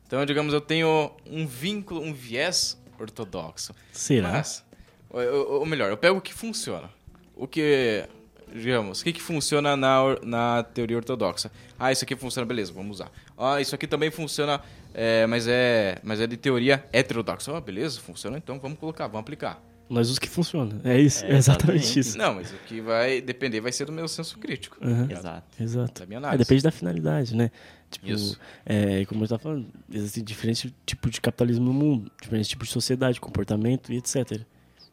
Então, 0.07 0.25
digamos, 0.25 0.51
eu 0.51 0.59
tenho 0.59 1.11
um 1.29 1.45
vínculo, 1.45 2.01
um 2.01 2.11
viés 2.11 2.75
ortodoxo. 2.99 3.73
Será? 3.93 4.31
Mas, 4.31 4.65
ou, 5.11 5.59
ou- 5.59 5.65
melhor, 5.65 5.91
eu 5.91 5.97
pego 5.97 6.17
o 6.17 6.21
que 6.21 6.33
funciona. 6.33 6.89
O 7.35 7.47
que, 7.47 8.03
digamos, 8.51 9.01
o 9.01 9.03
que, 9.03 9.13
que 9.13 9.21
funciona 9.21 9.77
na, 9.77 10.01
na 10.23 10.63
teoria 10.63 10.97
ortodoxa? 10.97 11.51
Ah, 11.77 11.91
isso 11.91 12.03
aqui 12.03 12.15
funciona, 12.15 12.45
beleza, 12.47 12.73
vamos 12.73 12.97
usar. 12.97 13.11
Ah, 13.37 13.61
isso 13.61 13.75
aqui 13.75 13.85
também 13.85 14.09
funciona, 14.09 14.59
é, 14.93 15.27
mas, 15.27 15.47
é, 15.47 15.99
mas 16.03 16.19
é 16.19 16.25
de 16.25 16.35
teoria 16.35 16.83
heterodoxa. 16.91 17.55
Ah, 17.55 17.61
beleza, 17.61 18.01
funciona, 18.01 18.37
então 18.37 18.59
vamos 18.59 18.79
colocar, 18.79 19.05
vamos 19.05 19.21
aplicar. 19.21 19.61
Nós 19.89 20.09
os 20.09 20.19
que 20.19 20.29
funciona. 20.29 20.79
É 20.83 20.99
isso, 20.99 21.25
É, 21.25 21.31
é 21.31 21.37
exatamente 21.37 21.79
exatamente. 21.83 21.99
isso. 21.99 22.17
Não, 22.17 22.35
mas 22.35 22.51
o 22.51 22.57
que 22.67 22.79
vai 22.79 23.21
depender 23.21 23.59
vai 23.59 23.71
ser 23.71 23.85
do 23.85 23.91
meu 23.91 24.07
senso 24.07 24.37
crítico. 24.37 24.77
Aham. 24.81 25.07
Exato. 25.09 25.63
Exato. 25.63 25.99
Da 26.01 26.05
minha 26.05 26.17
É, 26.17 26.19
análise. 26.19 26.37
depende 26.43 26.63
da 26.63 26.71
finalidade, 26.71 27.35
né? 27.35 27.49
Tipo, 27.89 28.07
Isso. 28.07 28.39
é, 28.65 29.03
como 29.05 29.21
eu 29.21 29.25
estava 29.25 29.41
falando, 29.41 29.67
existem 29.91 30.23
diferentes 30.23 30.71
tipos 30.85 31.09
de 31.09 31.19
capitalismo 31.19 31.65
no 31.65 31.73
mundo, 31.73 32.11
diferentes 32.21 32.47
tipos 32.47 32.67
de 32.67 32.73
sociedade, 32.73 33.19
comportamento 33.19 33.91
e 33.91 33.97
etc. 33.97 34.41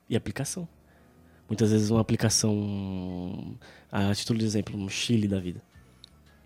E 0.09 0.17
aplicação. 0.17 0.67
Muitas 1.49 1.71
vezes 1.71 1.91
uma 1.91 2.01
aplicação, 2.01 3.55
a 3.93 4.15
título 4.15 4.39
de 4.39 4.45
exemplo, 4.47 4.77
um 4.77 4.89
Chile 4.89 5.29
da 5.29 5.39
vida, 5.39 5.61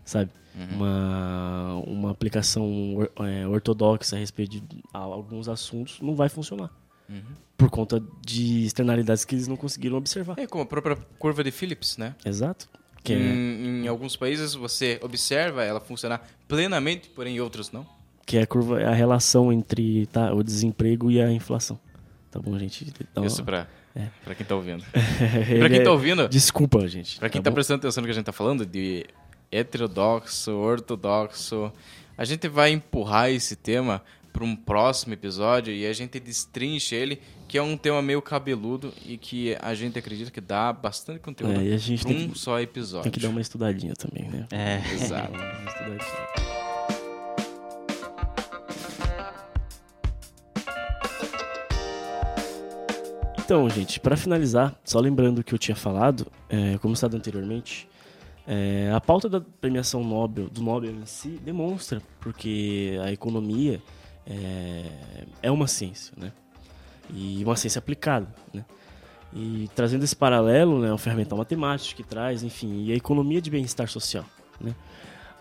sabe? 0.05 0.31
Uhum. 0.55 0.77
Uma, 0.77 1.75
uma 1.87 2.11
aplicação 2.11 2.97
or- 2.97 3.11
é, 3.21 3.47
ortodoxa 3.47 4.17
a 4.17 4.19
respeito 4.19 4.51
de 4.51 4.63
alguns 4.93 5.49
assuntos 5.49 6.01
não 6.01 6.15
vai 6.17 6.29
funcionar. 6.29 6.71
Uhum. 7.11 7.23
Por 7.57 7.69
conta 7.69 8.03
de 8.25 8.65
externalidades 8.65 9.25
que 9.25 9.35
eles 9.35 9.47
não 9.49 9.57
conseguiram 9.57 9.97
observar. 9.99 10.39
É 10.39 10.47
como 10.47 10.63
a 10.63 10.67
própria 10.67 10.97
curva 11.19 11.43
de 11.45 11.51
Phillips, 11.51 11.97
né? 11.99 12.15
Exato. 12.25 12.69
Que 13.05 13.13
é, 13.13 13.17
Em, 13.17 13.85
em 13.85 13.89
alguns 13.89 14.17
países 14.17 14.55
você 14.55 14.99
observa 15.03 15.63
ela 15.65 15.81
funcionar 15.81 16.27
plenamente, 16.49 17.09
porém 17.11 17.37
em 17.37 17.41
outros 17.41 17.71
não. 17.73 17.87
que 18.27 18.37
é 18.39 18.43
a 18.43 18.47
curva, 18.47 18.81
a 18.85 18.95
relação 18.95 19.53
entre 19.53 20.07
tá, 20.07 20.33
o 20.33 20.43
desemprego 20.45 21.11
e 21.11 21.21
a 21.21 21.31
inflação. 21.33 21.79
Tá 22.31 22.39
bom, 22.39 22.57
gente? 22.59 22.87
Uma- 23.17 23.27
Isso 23.27 23.43
pra, 23.43 23.67
É. 23.97 24.07
pra 24.25 24.35
quem 24.37 24.47
tá 24.47 24.55
ouvindo. 24.55 24.85
Pra 25.59 25.69
quem 25.69 25.79
é- 25.81 25.83
tá 25.83 25.91
ouvindo, 25.91 26.29
Desculpa, 26.29 26.87
gente. 26.87 27.19
Pra 27.19 27.29
quem 27.29 27.43
tá, 27.43 27.51
bom? 27.51 27.55
prestando 27.55 27.81
atenção 27.81 28.01
no 28.03 28.07
que 28.07 28.13
a 28.13 28.15
gente 28.15 28.25
tá 28.27 28.33
falando, 28.33 28.65
de 28.65 29.05
heterodoxo, 29.51 30.53
ortodoxo, 30.53 31.73
a 32.17 32.25
gente 32.25 32.49
vai 32.49 32.71
empurrar 32.71 33.31
esse 33.31 33.57
tema 33.57 34.03
para 34.33 34.45
um 34.45 34.55
próximo 34.57 35.13
episódio 35.13 35.73
e 35.75 35.87
a 35.87 35.93
gente 35.93 36.19
destrincha 36.21 36.95
ele, 36.95 37.21
que 37.49 37.59
é 37.59 37.63
um 37.63 37.77
tema 37.77 38.01
meio 38.01 38.23
cabeludo 38.23 38.93
e 39.05 39.17
que 39.19 39.57
a 39.61 39.75
gente 39.75 39.99
acredita 39.99 40.31
que 40.31 40.41
dá 40.41 40.73
bastante 40.73 41.19
conteúdo 41.21 41.61
É, 41.61 41.65
e 41.65 41.73
a 41.73 41.79
gente 41.79 42.03
pra 42.05 42.13
tem 42.15 42.27
um 42.27 42.31
que- 42.31 42.39
só 42.39 42.61
episódio. 42.61 43.03
Tem 43.05 43.13
que 43.13 43.21
dar 43.21 43.29
uma 43.29 43.41
estudadinha 43.41 43.95
também, 43.95 44.29
né? 44.29 44.47
É. 44.53 44.81
Exato. 44.95 45.33
Uma 45.33 45.67
estudadinha. 45.67 46.51
Então, 53.39 53.69
gente, 53.69 53.99
para 53.99 54.17
finalizar, 54.17 54.79
só 54.85 55.01
lembrando 55.01 55.41
o 55.41 55.45
que 55.45 55.53
eu 55.53 55.59
tinha 55.59 55.75
falado, 55.75 56.27
é, 56.49 56.79
como 56.79 56.95
citado 56.95 57.17
anteriormente, 57.17 57.89
é, 58.47 58.91
a 58.95 59.01
pauta 59.01 59.29
da 59.29 59.41
premiação 59.41 60.05
Nobel, 60.05 60.49
do 60.49 60.63
Nobel 60.63 60.93
em 60.93 61.05
si, 61.07 61.31
demonstra 61.45 62.01
porque 62.21 62.97
a 63.05 63.11
economia 63.13 63.83
é, 64.27 64.85
é 65.43 65.51
uma 65.51 65.67
ciência, 65.67 66.13
né? 66.17 66.33
E 67.13 67.43
uma 67.45 67.57
ciência 67.57 67.79
aplicada, 67.79 68.29
né? 68.53 68.65
E 69.33 69.69
trazendo 69.75 70.05
esse 70.05 70.17
paralelo, 70.17 70.81
né, 70.81 70.93
o 70.93 70.99
ferramental 70.99 71.39
matemático 71.39 71.97
que 71.97 72.03
traz, 72.03 72.43
enfim, 72.43 72.85
e 72.85 72.93
a 72.93 72.97
economia 72.97 73.41
de 73.41 73.51
bem-estar 73.51 73.89
social, 73.89 74.25
né? 74.61 74.75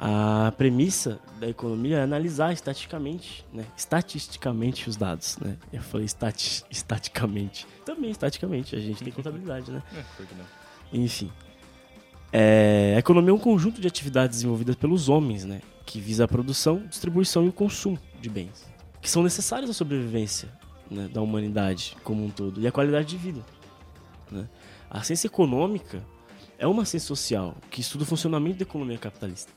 A 0.02 0.54
premissa 0.58 1.20
da 1.42 1.50
economia 1.50 1.98
é 1.98 2.04
analisar 2.04 2.54
estaticamente, 2.54 3.46
né, 3.52 3.66
estatisticamente 3.76 4.88
os 4.88 4.96
dados, 4.96 5.38
né? 5.40 5.58
Eu 5.74 5.82
falei 5.82 6.06
estati 6.06 6.64
estaticamente. 6.70 7.68
Também 7.84 8.10
estaticamente, 8.10 8.76
a 8.76 8.80
gente 8.80 9.04
tem 9.04 9.12
contabilidade, 9.12 9.72
né? 9.72 9.84
É, 9.94 10.04
Enfim. 10.94 11.30
É, 12.32 12.94
a 12.96 13.00
economia 13.00 13.32
é 13.32 13.34
um 13.34 13.40
conjunto 13.40 13.82
de 13.82 13.88
atividades 13.88 14.38
desenvolvidas 14.38 14.76
pelos 14.76 15.10
homens, 15.10 15.44
né? 15.44 15.62
Que 15.86 16.00
visa 16.00 16.26
a 16.26 16.28
produção, 16.28 16.86
distribuição 16.88 17.44
e 17.46 17.50
o 17.50 17.54
consumo 17.54 18.00
de 18.22 18.30
bens, 18.30 18.69
que 19.02 19.10
são 19.10 19.24
necessários 19.24 19.70
à 19.70 19.74
sobrevivência 19.74 20.50
né, 20.90 21.08
da 21.08 21.22
humanidade 21.22 21.96
como 22.04 22.24
um 22.24 22.30
todo 22.30 22.60
e 22.60 22.68
à 22.68 22.72
qualidade 22.72 23.08
de 23.08 23.18
vida. 23.18 23.42
Né? 24.32 24.48
A 24.90 25.04
ciência 25.04 25.28
econômica 25.28 26.04
é 26.58 26.68
uma 26.68 26.86
ciência 26.86 27.08
social 27.08 27.56
que 27.70 27.82
estuda 27.82 28.04
o 28.04 28.08
funcionamento 28.08 28.58
da 28.58 28.64
economia 28.64 28.98
capitalista, 28.98 29.52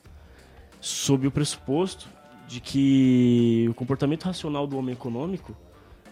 sob 0.80 1.26
o 1.26 1.30
pressuposto 1.30 2.08
de 2.46 2.60
que 2.60 3.66
o 3.70 3.74
comportamento 3.74 4.24
racional 4.24 4.66
do 4.66 4.76
homem 4.76 4.92
econômico 4.92 5.56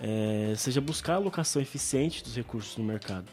é, 0.01 0.55
seja 0.57 0.81
buscar 0.81 1.15
a 1.15 1.17
alocação 1.17 1.61
eficiente 1.61 2.25
dos 2.25 2.35
recursos 2.35 2.77
no 2.77 2.85
mercado. 2.85 3.27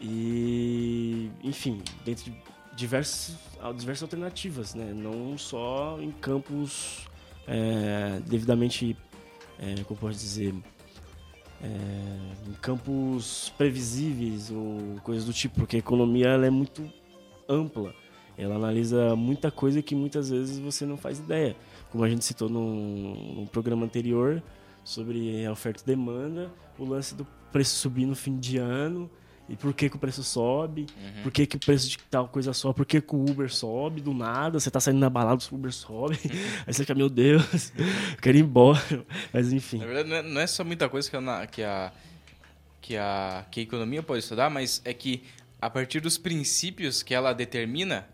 E, 0.00 1.30
enfim, 1.42 1.80
dentro 2.04 2.24
de 2.24 2.36
diversas, 2.74 3.36
diversas 3.76 4.02
alternativas, 4.02 4.74
né? 4.74 4.92
não 4.92 5.38
só 5.38 5.98
em 6.00 6.10
campos 6.10 7.06
é, 7.46 8.20
devidamente, 8.26 8.96
é, 9.58 9.82
como 9.84 9.98
pode 9.98 10.16
dizer, 10.16 10.54
é, 11.62 11.68
em 12.48 12.52
campos 12.60 13.52
previsíveis 13.56 14.50
ou 14.50 15.00
coisas 15.02 15.24
do 15.24 15.32
tipo, 15.32 15.56
porque 15.56 15.76
a 15.76 15.78
economia 15.78 16.28
ela 16.28 16.46
é 16.46 16.50
muito 16.50 16.90
ampla. 17.48 17.94
Ela 18.38 18.56
analisa 18.56 19.16
muita 19.16 19.50
coisa 19.50 19.80
que 19.80 19.94
muitas 19.94 20.28
vezes 20.28 20.58
você 20.58 20.84
não 20.84 20.96
faz 20.96 21.18
ideia. 21.18 21.56
Como 21.90 22.04
a 22.04 22.08
gente 22.08 22.24
citou 22.24 22.48
no 22.50 23.46
programa 23.50 23.86
anterior 23.86 24.42
sobre 24.84 25.44
a 25.46 25.52
oferta 25.52 25.82
e 25.82 25.86
demanda, 25.86 26.50
o 26.78 26.84
lance 26.84 27.14
do 27.14 27.26
preço 27.50 27.76
subir 27.76 28.04
no 28.04 28.14
fim 28.14 28.38
de 28.38 28.58
ano 28.58 29.10
e 29.48 29.56
por 29.56 29.72
que, 29.72 29.88
que 29.88 29.96
o 29.96 29.98
preço 29.98 30.24
sobe, 30.24 30.86
uhum. 30.96 31.22
por 31.22 31.32
que, 31.32 31.46
que 31.46 31.56
o 31.56 31.60
preço 31.60 31.88
de 31.88 31.98
tal 32.10 32.28
coisa 32.28 32.52
sobe, 32.52 32.76
por 32.76 32.86
que, 32.86 33.00
que 33.00 33.14
o 33.14 33.30
Uber 33.30 33.52
sobe 33.52 34.00
do 34.00 34.12
nada, 34.12 34.58
você 34.58 34.70
tá 34.70 34.80
saindo 34.80 34.98
na 34.98 35.08
balada, 35.08 35.42
o 35.50 35.54
Uber 35.54 35.72
sobe, 35.72 36.18
uhum. 36.24 36.30
aí 36.66 36.74
você 36.74 36.82
fica, 36.82 36.94
meu 36.94 37.08
Deus, 37.08 37.72
eu 37.76 38.16
quero 38.20 38.38
ir 38.38 38.40
embora, 38.40 39.06
mas 39.32 39.52
enfim. 39.52 39.78
Na 39.78 39.86
verdade, 39.86 40.28
não 40.28 40.40
é, 40.40 40.44
é 40.44 40.46
só 40.46 40.64
muita 40.64 40.88
coisa 40.88 41.08
que 41.08 41.16
a, 41.16 41.46
que 41.46 41.62
a, 41.62 41.92
que 42.80 42.96
a, 42.96 43.46
que 43.50 43.60
a 43.60 43.62
economia 43.62 44.02
pode 44.02 44.20
estudar, 44.20 44.50
mas 44.50 44.82
é 44.84 44.92
que 44.92 45.22
a 45.60 45.70
partir 45.70 46.00
dos 46.00 46.18
princípios 46.18 47.02
que 47.02 47.14
ela 47.14 47.32
determina, 47.32 48.06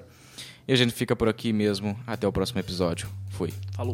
E 0.68 0.74
a 0.74 0.76
gente 0.76 0.94
fica 0.94 1.16
por 1.16 1.30
aqui 1.30 1.54
mesmo. 1.54 1.96
Até 2.08 2.28
o 2.28 2.32
próximo 2.32 2.60
episódio. 2.60 3.08
Fui. 3.30 3.54
Falou. 3.76 3.94